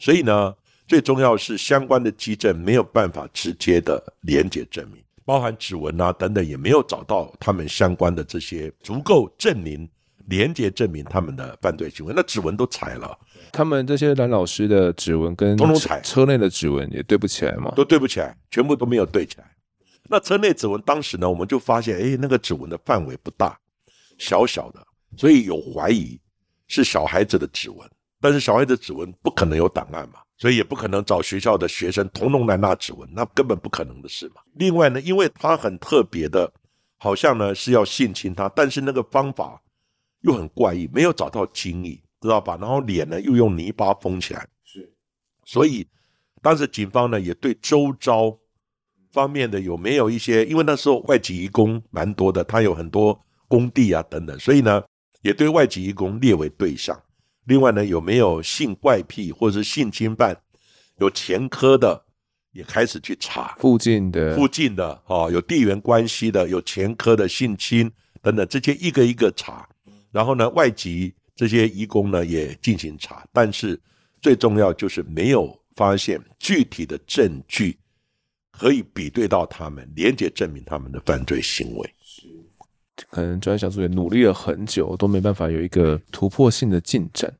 [0.00, 0.52] 所以呢，
[0.88, 9.88] 最重要是相关的基证没有办法直接的连接证明，包含指纹啊等等，也没有找到他们相关的这些足够证明
[10.26, 13.18] 连接证明他们的犯罪行为，那指纹都采了，
[13.52, 17.72] 他们这些男老师的指纹跟通通采，车内的指纹也对不起来嘛？
[17.76, 19.50] 都对不起来，全部都没有对起来。
[20.08, 23.58] 那车内指纹当时呢，我们就发现，哎，那个指纹的范围不大，
[24.18, 26.20] 小小的，所以有怀疑
[26.66, 27.78] 是小孩子的指纹。
[28.20, 34.40] 但是小孩子指纹不可能有档案嘛，所以也不可能找学校的学生统统来拿指纹，那根本不可能的事嘛。
[34.54, 36.50] 另外呢，因为他很特别的，
[36.96, 39.60] 好像呢是要性侵他，但是那个方法
[40.24, 42.56] 又很怪异，没有找到精液，知道吧？
[42.58, 44.92] 然后脸呢又用泥巴封起来，是。
[45.44, 45.86] 所以
[46.40, 48.34] 当时警方呢也对周遭
[49.12, 54.82] 方面的有没有一些，因为那时候外籍移工蛮多的，他有很多工地啊等等，所以呢
[55.20, 56.98] 也对外籍移工列为对象。
[57.44, 60.34] 另外呢，有没有性怪癖或者是性侵犯
[60.96, 62.06] 有前科的，
[62.52, 69.68] 也开始去查附近的附近的哦，有地缘关系的，有前科的性侵等等，这些一个一个查。
[70.14, 73.76] 然后呢，外籍这些移工呢也进行查，但是
[74.22, 77.76] 最重要就是没有发现具体的证据
[78.52, 81.94] 可以比对到他们，连结证明他们的犯罪行为。
[83.10, 87.34] 可能专案小组也努力了很久，都没办法有一个突破性的进展。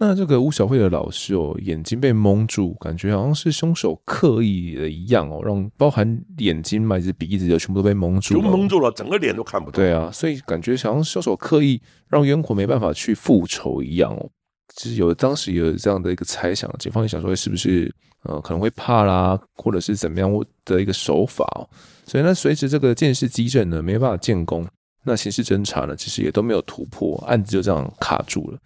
[0.00, 9.76] 那这个吴小慧的老师哦，眼睛被蒙住，感觉好像是凶手刻意的一样哦，让包含眼睛嘛，以及鼻子就全部都被蒙住了，就蒙住了，整个脸都看不到。
[9.76, 14.30] 对啊，所以感觉好像凶手刻意让冤魂没办法去复仇一样哦。
[14.76, 20.30] 其实有当时有这样的一个猜想，警方也想说是不是呃可能会怕啦，或者是怎么样
[20.64, 21.66] 的一个手法哦。
[22.06, 24.64] 所以呢，随着这个鉴识基证呢没办法建功。
[25.02, 28.58] 那刑事侦查呢，其实也都没有突破，案子就这样卡住了。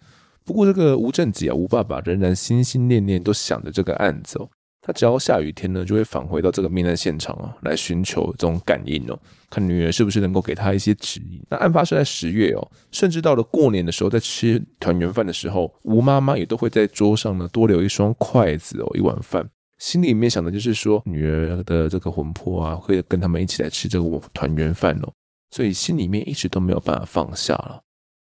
[0.45, 4.49] 不过这个吴正吉啊，吴爸爸仍然心心念念都想着这个案子哦。
[4.85, 9.17] 他只要下雨天呢，就会返回到这个命案现场啊，来寻求这种感应哦，
[9.49, 11.41] 看女儿是不是能够给他一些指引。
[11.49, 25.13] 那案发是在十月哦，甚至到了过年的时候，在吃团圆饭的时候，吴妈妈也都会在桌上呢多留一双筷子哦，一碗饭，心里面想的就是说，女儿的这个魂魄啊，会跟他们一起来吃这个团圆饭哦。
[25.51, 27.82] 所以心里面一直都没有办法放下了。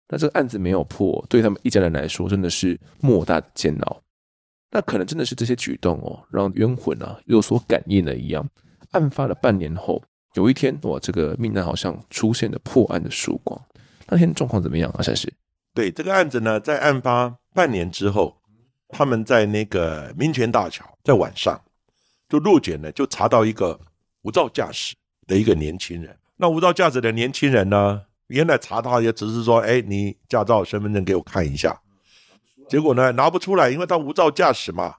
[0.09, 4.01] 那这个案子没有破，对他们一家人来说真的是莫大的煎熬。
[4.71, 8.47] 那可能真的是这些举动哦，让冤魂啊有所感应了一样。
[8.91, 10.01] 案发了半年后，
[10.35, 13.59] 有一天哇，这个命案好像出现了破案的曙光。
[14.07, 15.01] 那天状况怎么样啊？
[15.01, 15.31] 善师？
[15.73, 18.37] 对这个案子呢，在案发半年之后，
[18.89, 21.61] 他们在那个民权大桥，在晚上
[22.29, 23.79] 就路检呢，就查到一个
[24.21, 24.95] 无照驾驶
[25.27, 26.17] 的一个年轻人。
[26.37, 28.03] 那无照驾驶的年轻人呢？
[28.27, 31.81] 原来查他也只是说，哎，你驾照、身份证给我看一下。
[32.67, 34.95] 结果呢，拿不出来，因为他无照驾驶嘛。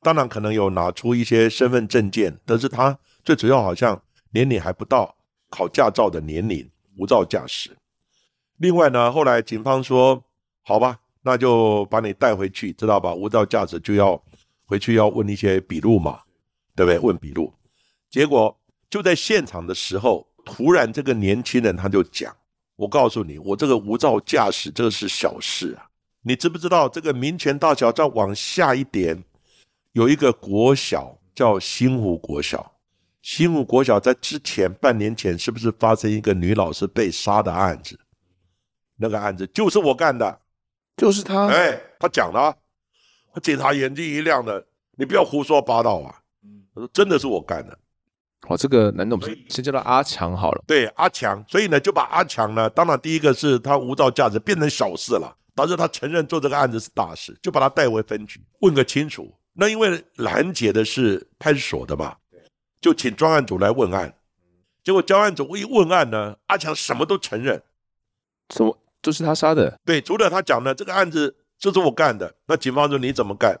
[0.00, 5.16] 当然可能有拿出一些身份证件，但是他最主要好像年龄还不到
[5.50, 7.76] 考驾照的年龄，无照驾驶。
[8.58, 10.22] 另外呢，后来警方说，
[10.62, 13.12] 好吧，那就把你带回去，知道吧？
[13.12, 14.22] 无照驾驶就要
[14.64, 16.20] 回去要问一些笔录嘛，
[16.76, 16.98] 对不对？
[16.98, 17.52] 问笔录。
[18.08, 18.56] 结果
[18.88, 20.28] 就在现场的时候。
[20.42, 22.34] 突然，这个年轻人他就讲
[22.80, 25.84] ：“我告诉你，我这个无照驾驶这个是小事啊！
[26.22, 29.22] 你知不知道这个民权大桥再往下一点，
[29.92, 32.72] 有一个国小叫新湖国小。
[33.20, 38.00] 新湖国小在之前半年前是不是发生一个女老师被杀的案子？
[38.96, 40.40] 那个案子就是我干的，
[40.96, 41.48] 就是他。
[41.48, 42.56] 哎，他讲了，
[43.42, 44.66] 警察眼睛一亮的，
[44.96, 46.22] 你不要胡说八道啊！
[46.74, 47.78] 他说真的是我干的。”
[48.48, 50.64] 哦，这个男的我们先叫他阿强好了。
[50.66, 59.32] 对，阿强，所以呢，就把阿强呢，当然第一个是他无照驾驶变成小事了，导致他承认做这个案子是大事，就把他带回分局问个清楚。
[59.52, 62.16] 那因为拦截的是派出所的嘛，
[62.80, 64.12] 就请专案组来问案。
[64.82, 67.62] 结果专案组一问案呢，阿强什么都承认，
[68.54, 69.78] 什么都是他杀的。
[69.84, 72.34] 对，除了他讲呢，这个案子就是我干的。
[72.46, 73.60] 那警方说你怎么干？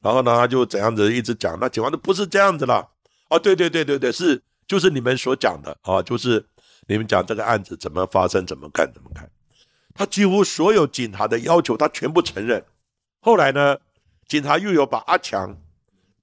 [0.00, 1.58] 然后呢，他就怎样子一直讲。
[1.60, 2.88] 那警方说不是这样子了。
[3.34, 6.44] 哦，对对对对对，是就是你们所讲的啊，就是
[6.86, 9.28] 你们讲这个案子怎么发生，怎么干，怎么看。
[9.92, 12.64] 他几乎所有警察的要求，他全部承认。
[13.20, 13.76] 后来呢，
[14.28, 15.56] 警察又有把阿强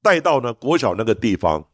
[0.01, 1.67] 带到呢国小那个地方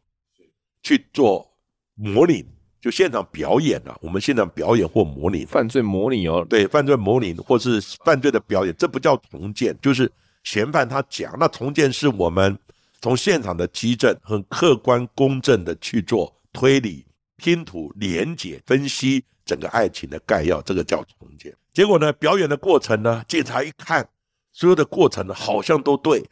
[0.82, 1.48] 去做
[1.94, 2.44] 模拟，
[2.80, 3.96] 就现场表演了。
[4.00, 10.10] 我们现场表演或模拟犯罪模拟哦，对，犯罪模拟或是犯罪的表演，这不叫重建，就是
[10.42, 12.58] 嫌犯他讲，那重建是我们。
[13.00, 17.06] 从现场的基证很客观公正的去做推理、
[17.36, 21.54] 拼图、连结、分析整个爱情的概要，这个叫重建。
[21.72, 24.08] 结果呢，表演的过程呢，警察一看，
[24.52, 26.28] 所有的过程呢，好像都对，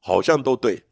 [0.00, 0.84] 好像都对。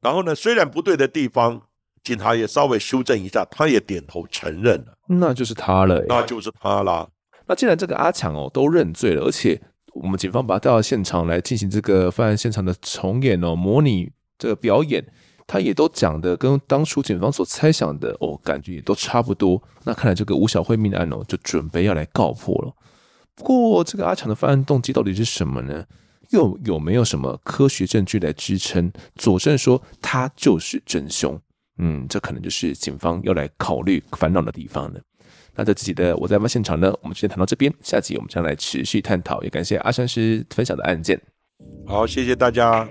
[0.00, 1.62] 然后呢，虽然不对的地方，
[2.02, 7.08] 警察也稍微修正一下，他也点头承认了，那就是他了，那就是他啦。
[7.46, 9.60] 那既然这个阿强哦都认罪了，而且
[9.94, 15.04] 我们警方把他带到现场来进行这个犯案现场的重演哦，模拟这个表演，
[15.46, 19.62] 他也都讲的跟当初警方所猜想的哦，感觉也都差不多。
[19.84, 22.72] 那看来这个吴小慧命案哦，就准备要来告破了。
[23.36, 25.84] 不过这个阿强的犯案动机到底是什么呢？
[26.30, 31.38] 又有没有什么科学证据来支撑佐证说他就是真凶？
[31.78, 35.00] 嗯，这可能就是警方要来考虑烦恼的地方了。
[35.54, 39.42] 那这期的我在案现场呢，我们先谈到这边，下集我们将来持续探讨。
[39.42, 41.20] 也感谢阿山师分享的案件。
[41.86, 42.88] 好，谢谢大家。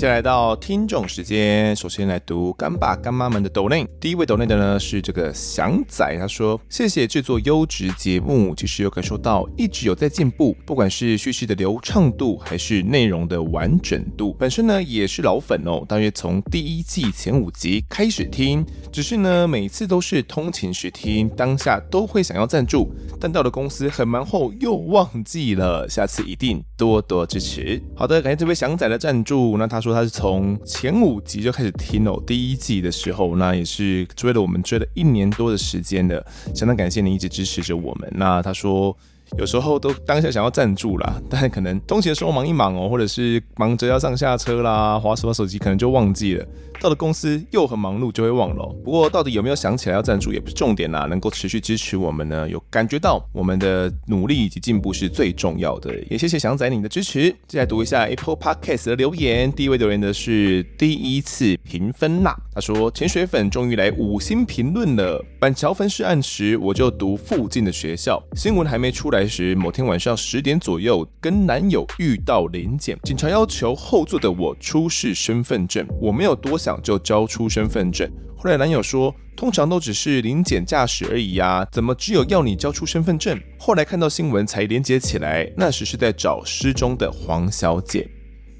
[0.00, 3.86] 下来到听众时间，首先来读干爸干妈们的抖内。
[4.00, 14.34] 第一位抖内的呢是这个祥仔，他说：“谢谢制作优质节目，其实有感受到一直有在进步，不管是叙事的流畅度，还是内容的完整度。
[14.38, 29.58] 本身呢也是老粉哦，大约从第一季前五集开始听，只是呢每次都是通勤时听，当下都会想要赞助，但到了公司很忙后又忘记了，下次一定多多支持。”好的，感谢这位祥仔的赞助。
[29.58, 29.90] 那他说。
[29.90, 36.24] 他是从前五集就开始听哦，第一季的时候，那也是追了我们追了一年多的时间的，
[36.54, 38.08] 相当感谢你一直支持着我们。
[38.14, 38.96] 那他说。
[39.38, 46.44] 有时候都当下想要赞助啦，但可能通勤的时候忙一忙哦，或者是忙着要上下车啦，滑什么手机可能就忘记了。
[46.80, 48.66] 到了公司又很忙碌，就会忘了。
[48.84, 55.96] 不过到底有没有想起来要赞助也不是重点啦，能够持续支持我们呢，有感觉到我们的努力以及进步是最重要的。
[56.10, 57.30] 也谢谢祥仔你的支持。
[57.46, 65.24] 接下来读一下 Apple Podcast 的留言，第一位留言的是第一次评分啦，他说潜水粉终于来五星评论了。
[65.38, 69.26] 板桥分尸案时我就读附近的学校，新闻还没出来。
[69.30, 78.10] 时某天晚上十点左右，跟男友遇到临检，警察要求后座的我出示身份证，我没有多想就交出身份证。
[78.36, 83.38] 后来男友说，通常都只是临检驾驶而已呀，怎么只有要你交出身份证？
[83.58, 88.08] 后来看到新闻才连接起来，那时是在找失踪的黄小姐。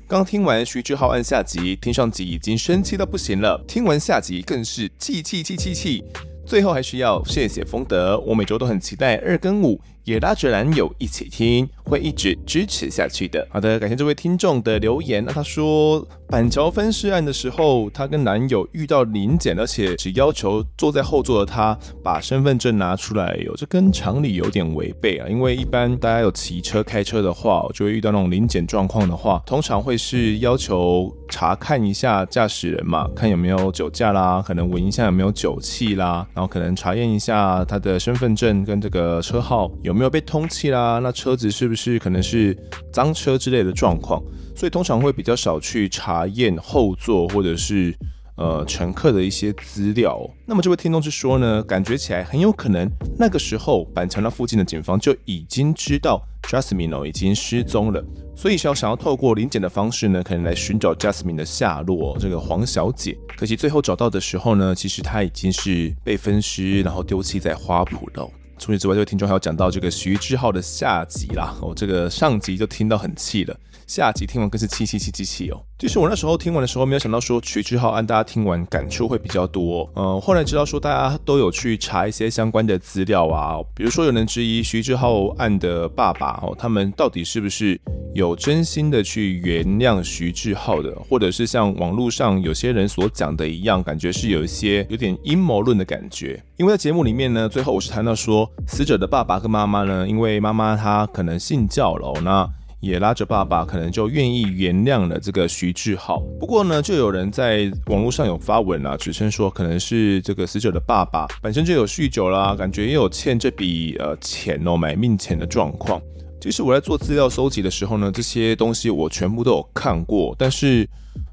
[0.07, 6.05] 刚听完徐志浩按下集，听上集已经生气到不行了，听完下集更是气气气气气。
[6.45, 13.47] 最后还是要谢谢丰德，我每周都很期待二跟五，也拉着男友一起听，会一直支持下去的。
[13.49, 15.25] 好的，感谢这位听众的留言。
[15.25, 25.29] 那他说板桥分尸案的时候，他跟男友遇到临检，而且只要求坐在后座的他把身份证拿出来，有这跟常理有点违背啊。
[25.29, 36.27] 因为一般大家有骑车开车的话，就会遇到那种临检状况的话，通常会是要求查看一下驾驶人嘛，看有没有酒驾啦，可能闻一下有没有酒气啦。
[36.35, 42.57] 然后可能查验一下他的身份证跟这个车号有没有没有被通缉啦，那车子是不是可能是
[42.91, 44.19] 脏车之类的状况，
[44.57, 47.95] 所以通常会比较少去查验后座或者是
[48.39, 50.19] 呃乘客的一些资料。
[50.47, 58.03] 那么这位听众是说呢，感觉起来很有可能那个时候板桥那附近的警方就已经知道 Jasmine 已经失踪了。
[58.35, 62.17] 所以想想要透过临检的方式呢，可能来寻找 Jasmine 的下落。
[62.19, 68.27] 这个黄小姐，可惜最后找到的时候呢，其实她已经是被分尸，然后丢弃在花圃了。
[68.61, 71.57] 除此之外，这位听众还要讲到这个徐志浩的下集啦。
[71.63, 73.59] 哦，这个上集就听到很气了。
[73.87, 75.65] 下集听完更是气气气气气哦！
[75.81, 79.91] 其实我那时候听完的时候，没有想到说徐志浩案大家听完感触会比较多。
[79.97, 87.81] 嗯，后来知道说大家都有去查一些相关的资料啊，比如说有人质疑徐志浩案的爸爸哦，他们到底是不是
[88.13, 96.39] 有真心的去原谅徐志浩的，或者是像网络上有些人所讲的一样，感觉是有一些有点阴谋论的感觉。
[96.59, 102.47] 因为在节目里面呢，最后我是谈到说死者的爸爸跟妈妈呢，因为妈妈她可能信教了，那。
[102.81, 106.21] 也拉着爸爸，可能就愿意原谅了这个徐志浩。
[106.39, 116.01] 不过呢，就有人在网络上有发文啊，指称说可能是这个死者的爸爸本身就有酗酒啦，感觉也有欠这笔呃钱哦，买命钱的状况。
[116.41, 120.89] 其实我在做资料搜集的时候呢，这些东西我全部都有看过，但是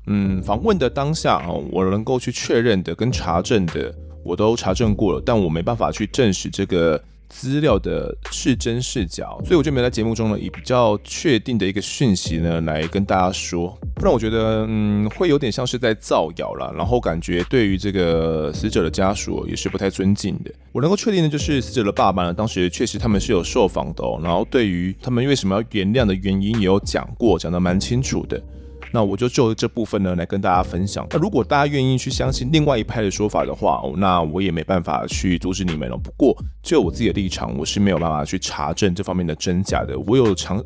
[0.08, 7.02] 嗯，访问的当下啊，我能够去确认的跟查证的，我都查证过了，但我没办法去证实这个。
[7.30, 20.52] 资料的是真是假，所以我就没在节目中呢以比较确定的一个讯息呢来跟大家说，不然我觉得嗯会有点像是在造谣啦，然后感觉对于这个死者的家属也是不太尊敬的。
[20.72, 28.42] 我能够确定的就是死者的爸爸呢，当时确实他们是有受访的哦，然后对于他们为什么要原谅的原因也有讲过，讲得蛮清楚的。
[28.92, 31.06] 那我就就这部分呢来跟大家分享。
[31.12, 35.98] 那如果大家愿意去相信另外一派的说法的话，那我也没办法去阻止你们了。
[35.98, 39.98] 不过就我自己的立场，我是没有办法去查证这方面的真假的。
[40.00, 40.64] 我有尝，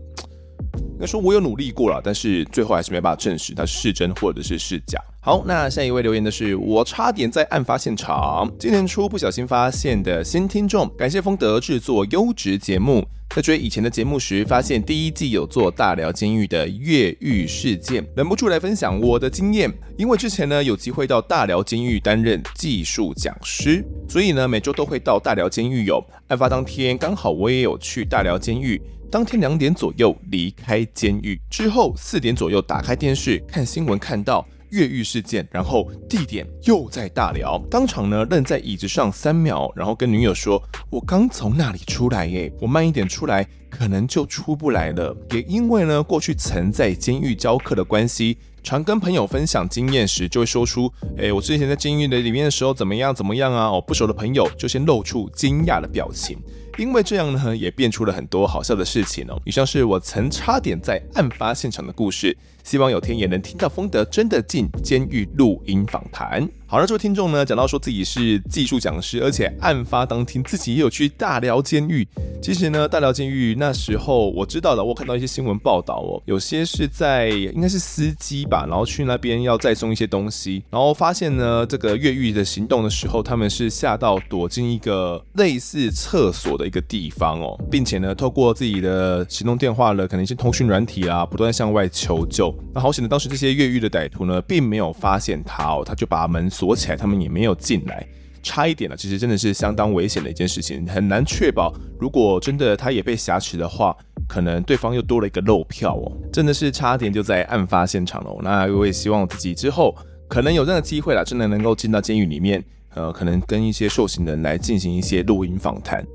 [1.02, 5.00] 该说我有努力过了，但是最后还是没办法证实它是真或者是是假。
[5.20, 13.06] 好，那下一位留言的是我差点在案发现场，今年初不小心发现的新听众，感谢丰德制作优质节目。
[13.36, 19.72] 在追以前的节目时，发现第一季有做大寮监狱的越狱事件，忍不住来分享我的经验。
[19.98, 26.04] 因为之前呢有机会到大寮监狱担任技术讲师，所以呢每周都会到大寮监狱有。
[26.28, 28.82] 案发当天刚好我也有去大寮监狱，
[29.12, 34.48] 当天两点左右离开监狱，之后四点左右打开电视看新闻，看到。
[34.72, 50.90] 越狱事件，然后地点又在大寮，当场呢愣在椅子上三秒，然后跟女友说：“我刚从那里出来耶，我慢一点出来，可能就出不来了。”也因为呢过去曾在监狱教课的关系，常跟朋友分享经验时，就会说出
[51.20, 56.40] ：“哎，我之前在监狱的里面的时候怎么样怎么样啊？”哦，不熟的朋友就先露出惊讶的表情。
[56.78, 59.40] 因为这样呢，也变出了很多好笑的事情哦。
[59.46, 62.36] 以上是我曾差点在案发现场的故事。
[62.64, 66.48] 希望有天也能听到丰德真的进监狱录音访谈。
[66.66, 72.08] 好了，这位听众呢，讲到说自己是技术讲师，而且案发当天自己也有去大寮监狱。
[72.42, 92.51] 其实呢，大寮监狱那时候我知道的，我看到一些新闻报道哦，有些是在应该是司机吧，然后去那边要再送一些东西，然后发现呢，这个越狱的行动的时候，他们是下到躲进一个类似厕所的一个地方哦，并且呢，透过自己的行动电话了，可能一些通讯软体啊，不断向外求救。
[92.74, 98.08] 那好险的，当时这些越狱的歹徒呢，并没有发现他哦，他就把门锁起来，他们也没有进来，
[98.44, 98.96] 差一点了。
[98.96, 103.96] 其实真的是相当危险的一件事情，很难确保，如果真的他也被挟持的话，
[104.28, 108.36] 可能对方又多了一个漏票哦，真的是差点就在案发现场了。
[108.42, 109.96] 那我也希望自己之后
[110.28, 116.06] 可能有这样的机会了，真的能够进到监狱里面，呃，可能跟一些受刑人来进行一些录音访谈。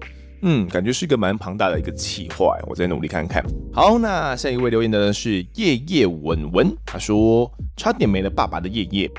[0.43, 3.45] 嗯，感觉是一个蛮庞大的一个企划，我再努力看看。
[3.73, 9.11] 好，那下一位留言的呢是夜夜文文，他说差点没了爸爸的夜夜。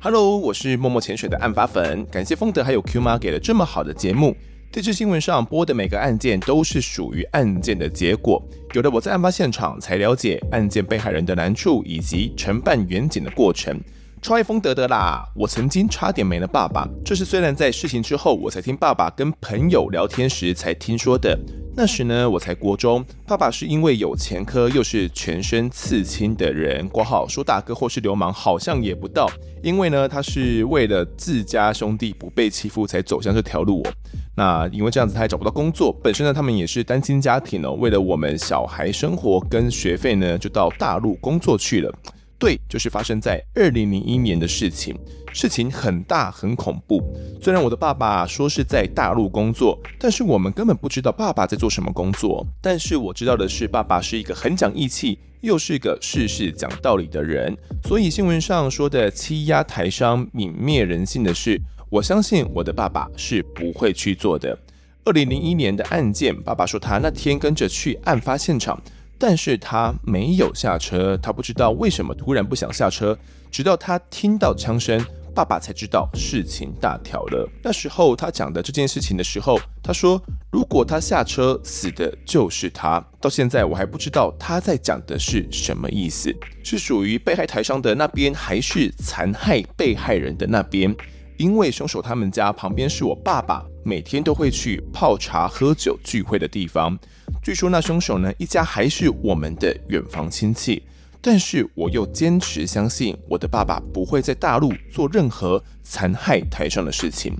[0.00, 4.36] Hello，我是默默潜水的案发粉，感谢丰德还有 Q 妈给了这么好的节目。
[4.70, 8.42] 这次新闻上播的每个案件都是属于案件的结果，
[8.74, 13.80] 有的我在案发现场才了解案件被害人的难处以及承办员警的过程。
[14.26, 15.24] 超爱丰德的啦！
[15.36, 21.38] 我曾经差点没了爸爸，这是虽然在事情之后我才听爸爸跟朋友聊天时才听说的。
[21.76, 29.30] 那时呢，我才国中，爸爸是因为有前科，又是全身刺青的人，括号说大哥或是流氓好像也不到，
[29.62, 33.92] 因为呢，他是为了自家兄弟不被欺负才走向这条路哦。
[34.34, 41.94] 那因为这样子他也找不到工作，本身呢他们也是单亲家庭哦，为了我们小孩生活跟学费呢，就到大陆工作去了。
[42.38, 44.94] 对，就是发生在二零零一年的事情，
[45.32, 47.02] 事情很大很恐怖。
[47.40, 52.46] 虽然我的爸爸说是在大陆工作，但是我们根本不知道爸爸在做什么工作。
[52.60, 57.56] 但是我知道的是，爸爸是一个很讲义气，又是个事事讲道理的人。
[57.84, 61.58] 所以新闻上说的欺压台商、泯灭人性的事，
[61.88, 64.58] 我相信我的爸爸是不会去做的。
[65.06, 68.78] 二零零一年的案件，爸爸说他那天跟着去案发现场。
[69.18, 73.16] 但是他没有下车，他不知道为什么突然不想下车，
[73.50, 75.02] 直到他听到枪声，
[75.34, 77.48] 爸爸才知道事情大条了。
[77.62, 83.02] 那时候他讲的这件事情的时候，他说如果他下车，死的就是他。
[83.20, 90.94] 到现在我还不知道他在讲的是什么意思，是属于被害台上的那边，还是残害被害人的那边？
[91.38, 96.98] 因为凶手他们家旁边是我爸爸每天都会去泡茶、喝酒、聚会的地方。
[97.46, 100.82] 据说那凶手呢，一家还是我们的远房亲戚，
[101.20, 107.38] 但是我又坚持相信我的爸爸不会在大陆做任何残害台上的事情。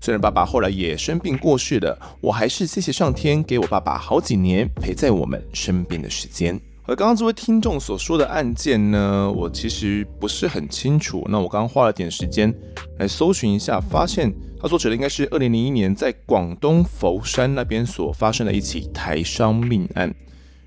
[0.00, 6.58] 虽然爸爸后来也生病过世了，我还是谢谢上天给我爸爸好几年陪在我们身边的时间。
[6.84, 11.24] 而刚刚这位听众所说的案件呢，我其实不是很清楚。
[11.28, 12.52] 那我刚刚花了点时间
[12.98, 20.12] 来搜寻一下，发现他所指的应该是二零零一年在广东佛山那边所发生的一起台商命案。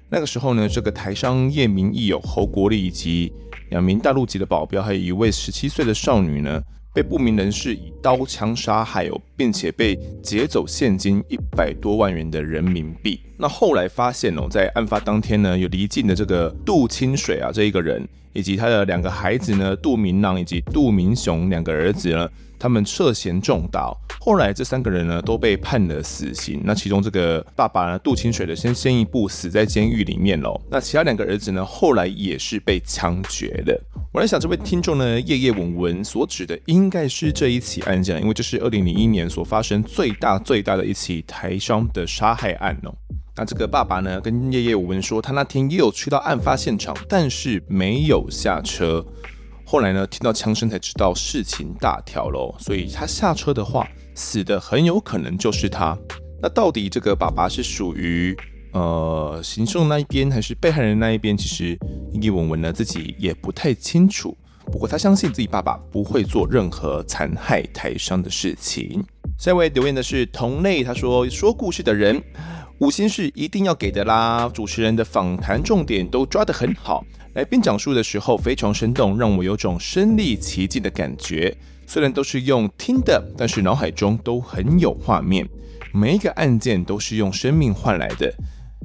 [0.07, 3.33] 那个时候呢，这个台商叶名义有侯国立以及
[3.71, 6.61] 两名大陆籍的保镖，还有一位十七岁的少女呢。
[6.95, 13.19] 被不明人士以刀枪杀害哦，并且被劫走现金一百多万元的人民币。
[13.37, 22.29] 那后来发现哦，在案发当天呢，有离境的这个杜清水啊这一个人，以及他的两个孩子呢，杜明朗以及杜明雄两个儿子呢。
[22.59, 26.61] 他们涉嫌重大，后来这三个人呢都被判了死刑。
[26.63, 30.59] 那其中这个爸爸呢，杜清水的先先一步死在监狱里面喽。
[30.69, 33.79] 那其他两个儿子呢，后来也是被枪决的。
[34.13, 42.95] 我来想，这位听众呢，叶叶文文所指的应该是这一起案件，因为这是二零零一年所发生最大最大的一起台商的杀害案哦。
[43.35, 49.05] 那这个爸爸呢，跟叶叶文说，他那天也有去到案发现场，但是没有下车。
[49.75, 52.55] 后来呢，听到枪声才知道事情大条喽。
[52.57, 55.97] 所以他下车的话，死的很有可能就是他。
[56.41, 58.33] 那到底这个爸爸是属于
[58.71, 61.35] 呃行凶那一边，还是被害人那一边？
[61.35, 61.77] 其实
[62.21, 64.33] 叶文文呢自己也不太清楚。
[64.67, 69.03] 不过他相信自己爸爸不会做任何残害台商的事情。
[69.37, 72.23] 下一位留言的是同类，他说说故事的人。
[72.79, 74.49] 五星是一定要给的啦！
[74.53, 77.05] 主持人的访谈重点都抓得很好，
[77.35, 81.53] 来宾讲述的时候非常生动，让我有种身临其境的感觉。
[81.85, 85.45] 虽然都是用听的，但是脑海中都很有画面。
[85.93, 88.33] 每一个案件都是用生命换来的，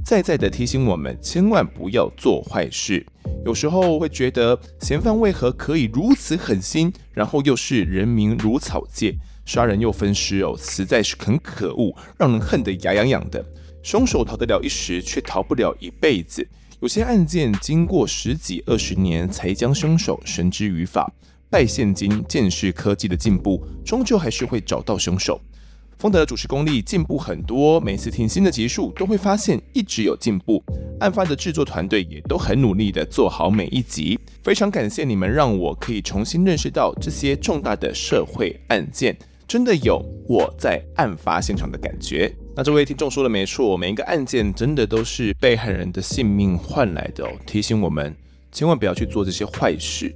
[0.05, 3.07] 再再的提醒我们千万不要做坏事。
[3.47, 13.45] 有时候会觉得嫌犯为何可以如此狠心，然后又是人民如草芥，杀人又分尸哦，实在是很可恶，让人恨得牙痒痒的。
[13.81, 16.45] 凶手逃得了一时，却逃不了一辈子。
[16.81, 21.13] 有些案件经过十几二十年才将凶手绳之于法，
[21.51, 25.39] 拜现今见识科技的进步，终究还是会找到凶手。
[25.99, 30.65] 丰德的主持功力进步很多，每次听新的集数都会发现一直有进步。
[31.01, 39.15] 案发的制作团队也都很努力的做好每一集，非常感谢你们，让我可以重新认识到这些重大的社会案件，
[39.47, 42.35] 真的有我在案发现场的感觉。
[42.57, 48.15] 那这位听众说的没错，每一个案件真的都是被害人的性命换来的哦，提醒我们
[48.53, 50.15] 千万不要去做这些坏事。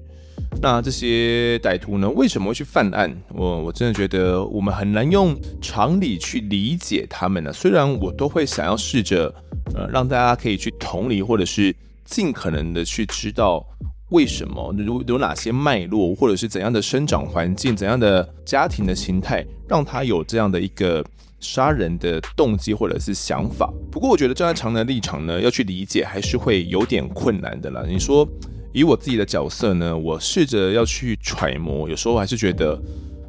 [0.60, 3.10] 那这些歹徒呢，为什么会去犯案？
[3.28, 7.52] 我我真的觉得我们很难用常理去理解他们呢。
[7.52, 9.32] 虽然我都会想要试着
[9.74, 11.74] 呃让大家可以去同理，或者是
[12.04, 13.64] 尽可能的去知道
[14.10, 21.02] 为什么有有哪些脉络，或者是怎样的生长环境、怎样的家庭的形态，让他有这样的一个。
[21.44, 27.84] 杀人的动机或者是想法，不过我觉得站在常人的立场呢，要去理解还是会有点困难的啦。
[27.86, 28.26] 你说
[28.72, 32.80] 以我自己的角色呢，我试着要去揣摩，有时候还是觉得，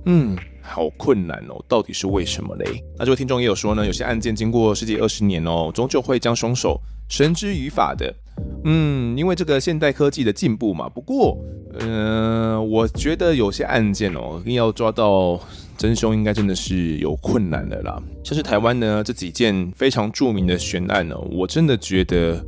[0.06, 2.82] 嗯，好困难哦，到底是为什么嘞？
[2.98, 8.16] 那这位听众也有说呢，有些案件经过十几二十年哦，终究会将凶手绳之于法的。
[8.64, 10.88] 嗯，因为这个现代科技的进步嘛。
[10.88, 11.38] 不过，
[11.80, 15.38] 嗯、我觉得有些案件哦，一定要抓到。
[15.78, 22.44] 真凶应该真的是有困难的啦，像是台湾呢这几件非常著名的悬案呢，我真的觉得。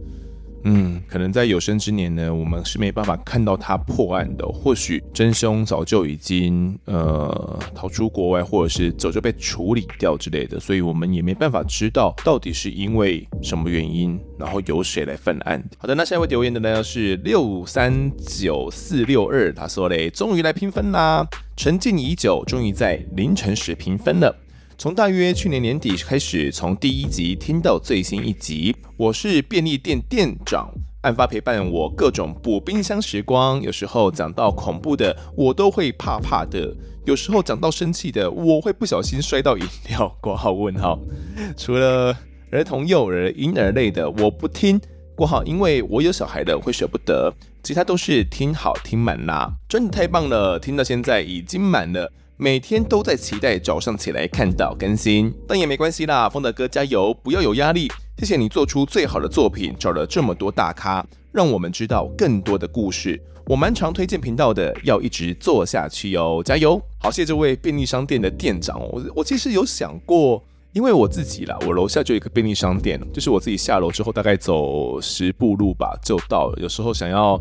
[0.63, 4.45] 嗯，可能在有生之年呢，我们是没办法看到他破案的。
[4.47, 15.63] 或许真凶早就已经呃逃出国外，或者是早就被处理掉之类的，所以我们也没办法知道到底是因为什么原因，然后由谁来犯案。
[15.77, 24.35] 好的，那下一位留言的呢是六三九四六二，他说嘞，终于来评分啦，沉浸已久，终于在凌晨时评分了。
[24.79, 28.75] 从大约去年年底开始，从第一集听到最新一集。
[28.95, 30.71] 我是便利店店长，
[31.01, 33.59] 案发陪伴我各种补冰箱时光。
[33.59, 36.75] 有时候讲到恐怖的，我都会怕怕的；
[37.07, 40.15] 有时候讲到生气的，我会不小心摔到饮料。
[40.21, 40.99] 括号问号。
[41.57, 42.15] 除了
[42.51, 44.79] 儿童、幼儿、婴儿类的，我不听。
[45.15, 47.33] 括号，因为我有小孩的会舍不得。
[47.63, 50.59] 其他都是听好听满啦，真的太棒了！
[50.59, 52.13] 听到现在已经满了。
[52.39, 57.91] 每天都在期待早上起来看到更新，但也没关系啦，丰德哥加油，不要有压力。
[58.19, 63.19] 谢谢你做出最好的作品，找了这么多大咖，让我们知道更多的故事。
[63.47, 66.79] 我蛮常推荐频道的，要一直做下去哦，加油！
[66.99, 70.43] 好，谢谢这位便利商店的店长，我我其实有想过。
[70.77, 76.59] 因为我自己啦，我楼下就有一个便利商店，就是我自己下楼之后大概走十步路吧就到了。
[76.61, 77.35] 有时候想要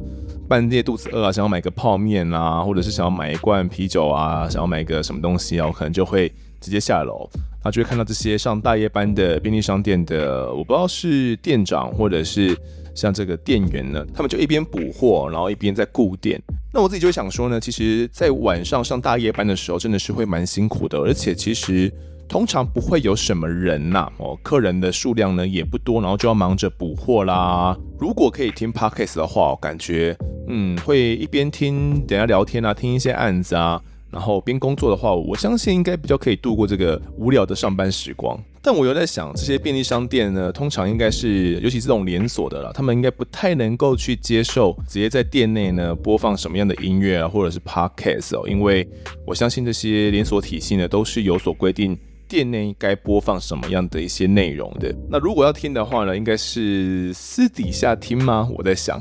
[0.49, 6.33] 半夜肚子饿啊，想要买个泡面啊，或者是想要买一罐啤酒啊，想要买个什么东西啊，我可能就会
[6.63, 12.57] 直接下楼，然后就会看到这些上大夜班的便利商店的，我不知道是店长或者是
[12.95, 16.41] 像这个店员呢，他们就一边补货，然后一边在顾店。
[16.73, 21.93] 那我自己就会想说呢，其实，在晚上上大夜班的时候，真的是会蛮辛苦的，而且其实。
[22.29, 27.77] 通常不会有什么人呐，哦，客人的数量呢也不多，然后就要忙着补货啦。
[27.99, 30.17] 如果可以听 Podcast 的话，我感觉
[30.49, 38.39] 嗯，会一边听，等下聊天啊，听一些案子啊，然后边工作的话，我相信应该比较可以度过这个无聊的上班时光。
[38.61, 48.87] 但我又在想，这些便利商店呢，通常应该是，尤其这种连锁的啦，他们应该不太能够去接受直接在店内呢播放什么样的音乐啊，或者是 Podcast 哦，因为
[49.25, 51.97] 我相信这些连锁体系呢都是有所规定。
[52.29, 54.95] 店内该播放什么样的一些内容的？
[55.09, 58.49] 那如果要听的话呢，应该是私底下听吗？
[58.57, 59.01] 我在想。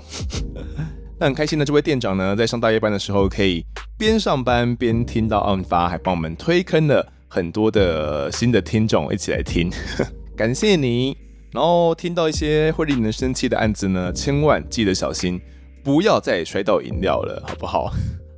[1.17, 3.65] 那很开心的这位店长呢，在上大夜班的时候，可以
[3.97, 9.71] 边上班边听到案发，还帮我们推坑了很多的新的听众一起来听，
[10.35, 11.17] 感谢你。
[11.53, 15.39] 然后听到一些会令人生气的案子呢，千万记得小心，
[15.81, 17.93] 不要再摔到饮料了，好不好？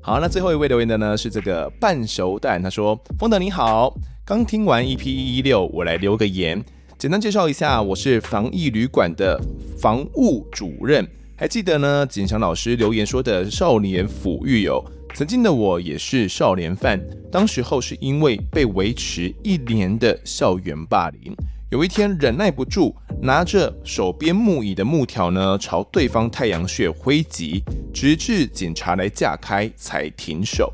[0.08, 3.94] 好，那最后一位留言的呢是这个半熟蛋，他说：“丰德你好，
[4.24, 6.64] 刚听完 EP 一一六，我来留个言，
[6.98, 9.38] 简单介绍一下，我是防疫旅馆的
[9.78, 11.06] 防务主任。
[11.36, 14.82] 还记得呢，景祥老师留言说的少年抚育哦，
[15.14, 16.98] 曾经的我也是少年犯，
[17.30, 21.36] 当时候是因为被维持一年的校园霸凌。”
[21.70, 27.62] 有一天忍耐不住，拿着手边木椅的木条呢，朝对方太阳穴挥击，
[27.94, 30.72] 直至警察来架开才停手。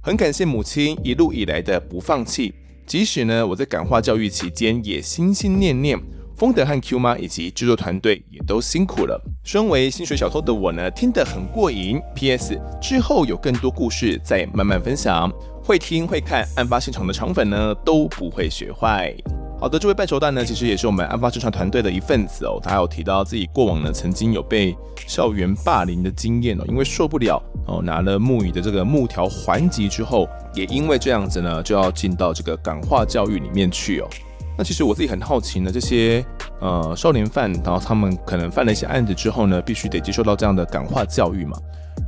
[0.00, 2.54] 很感谢母亲一路以来的不放弃，
[2.86, 5.98] 即使呢我在感化教育期间也心心念念。
[6.34, 9.22] 丰德和 Q 妈以及制作团队也都辛苦了。
[9.44, 12.00] 身为薪水小偷的我呢，听得很过瘾。
[12.14, 12.58] P.S.
[12.80, 15.30] 之后有更多故事再慢慢分享。
[15.62, 19.14] 会听会看案发现场的肠粉呢，都不会学坏。
[19.60, 22.58] 好的，这位半熟蛋呢，其实也是我们案发侦查团队的一份子哦。
[22.62, 24.74] 他有提到自己过往呢，曾经有被
[25.06, 34.08] 校园霸凌的经验哦，因为受不了哦，拿了木椅的这个木条还击之后，也因为这样子呢，就要进到这个感化教育里面去哦。
[34.56, 36.24] 那其实我自己很好奇呢，这些
[36.62, 41.58] 呃少年犯，然后他们可能犯了一些案子之后呢，必须得接受到这样的感化教育嘛。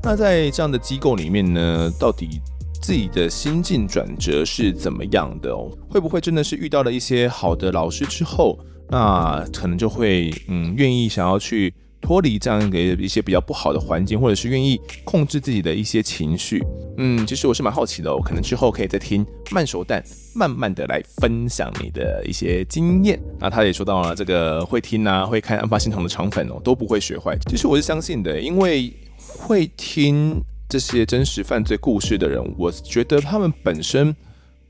[0.02, 2.40] 那在这样的机构里面呢，到底？
[2.82, 5.70] 自己的心境转折是怎么样的哦？
[5.88, 8.58] 会不会真的是遇到了一些好的老师之后，
[8.90, 16.60] 那可能就会嗯愿意想要去脱离这样一个一些比较不好的环境，或者是愿意控制自己的一些情绪？
[16.98, 20.02] 嗯，其实我是蛮好奇的哦，可能之后可以再听慢熟蛋
[20.34, 23.18] 慢慢的来分享你的一些经验。
[23.38, 27.38] 那他也说到了这个会听啊，会看案发现场的肠粉哦，都不会学坏。
[27.48, 30.42] 其实我是相信的，因为会听。
[30.72, 34.16] 这些真实犯罪故事的人，我觉得他们本身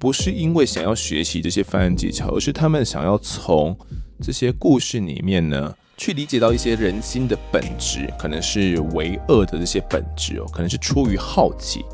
[0.01, 3.79] 不是因为想要学习这些犯案技巧，而是他们想要从
[4.21, 11.85] 这些故事里面呢，去理解到一些人心的本质，可能是为恶的这些本质哦，可能是出于好奇，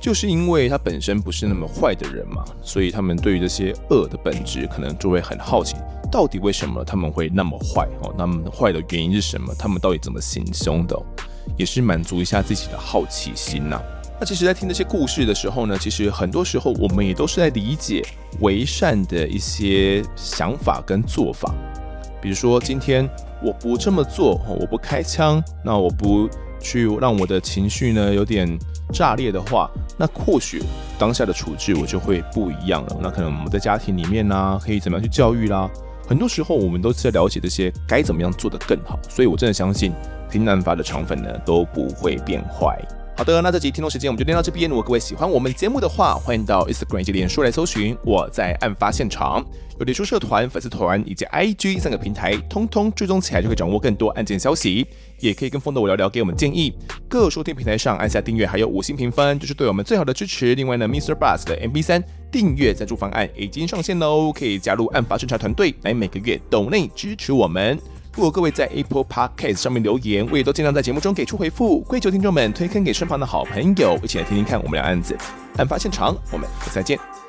[0.00, 5.74] 就是因为他本身不是那么坏的人嘛，所以他们对于这些恶的本质，可能就会很好奇，
[6.12, 8.14] 到底为什么他们会那么坏哦？
[8.16, 9.52] 那么坏的原因是什么？
[9.58, 10.96] 他们到底怎么行凶的？
[11.56, 13.80] 也是满足一下自己的好奇心呐、
[14.20, 18.04] 那其实，在听这些故事的时候呢，其实很多时候我们也都是在理解
[18.40, 21.54] 为善的一些想法跟做法。
[22.20, 23.08] 比如说，今天
[23.40, 26.28] 我不这么做，我不开枪，那我不
[26.60, 28.58] 去让我的情绪呢有点
[28.92, 30.60] 炸裂的话，那或许
[30.98, 32.96] 当下的处置我就会不一样了。
[33.00, 35.70] 那可能我们在家庭里面呢、可以怎么样去教育啦？
[36.08, 38.98] 很多时候我们都是在了解这些该怎么样做得更好。
[39.10, 39.92] 所以我真的相信。
[40.30, 42.78] 听案发的肠粉呢都不会变坏。
[43.16, 44.68] 好的，那这集听众时间我们就练到这边。
[44.68, 49.44] 如果各位喜欢我们节目的话，欢迎到 Instagram 及脸书来搜寻我在案发现场。
[49.78, 54.86] 有脸书社团、粉丝团以及 IG 三个平台，通通追踪起来就可以掌握更多案件消息。
[55.20, 56.72] 也可以跟风的我聊聊，给我们建议。
[57.08, 60.54] 各收听平台上按下订阅，还有五星评分，就是对我们最好的支持。
[60.54, 61.14] 另外呢，Mr.
[61.14, 67.78] Bus 的 MP3 订阅赞助方案已经上线喽，可以加入案发侦查团队，来每个月抖内支持我们。
[68.14, 71.80] 如果各位在 Apple Podcast 上面留言，我也都尽量在节目中给出回复。
[71.82, 75.16] 跪求听众们推坑给身旁的好朋友，一起来听听看我们俩案子
[75.56, 76.16] 案发现场。
[76.32, 77.27] 我们下次再见。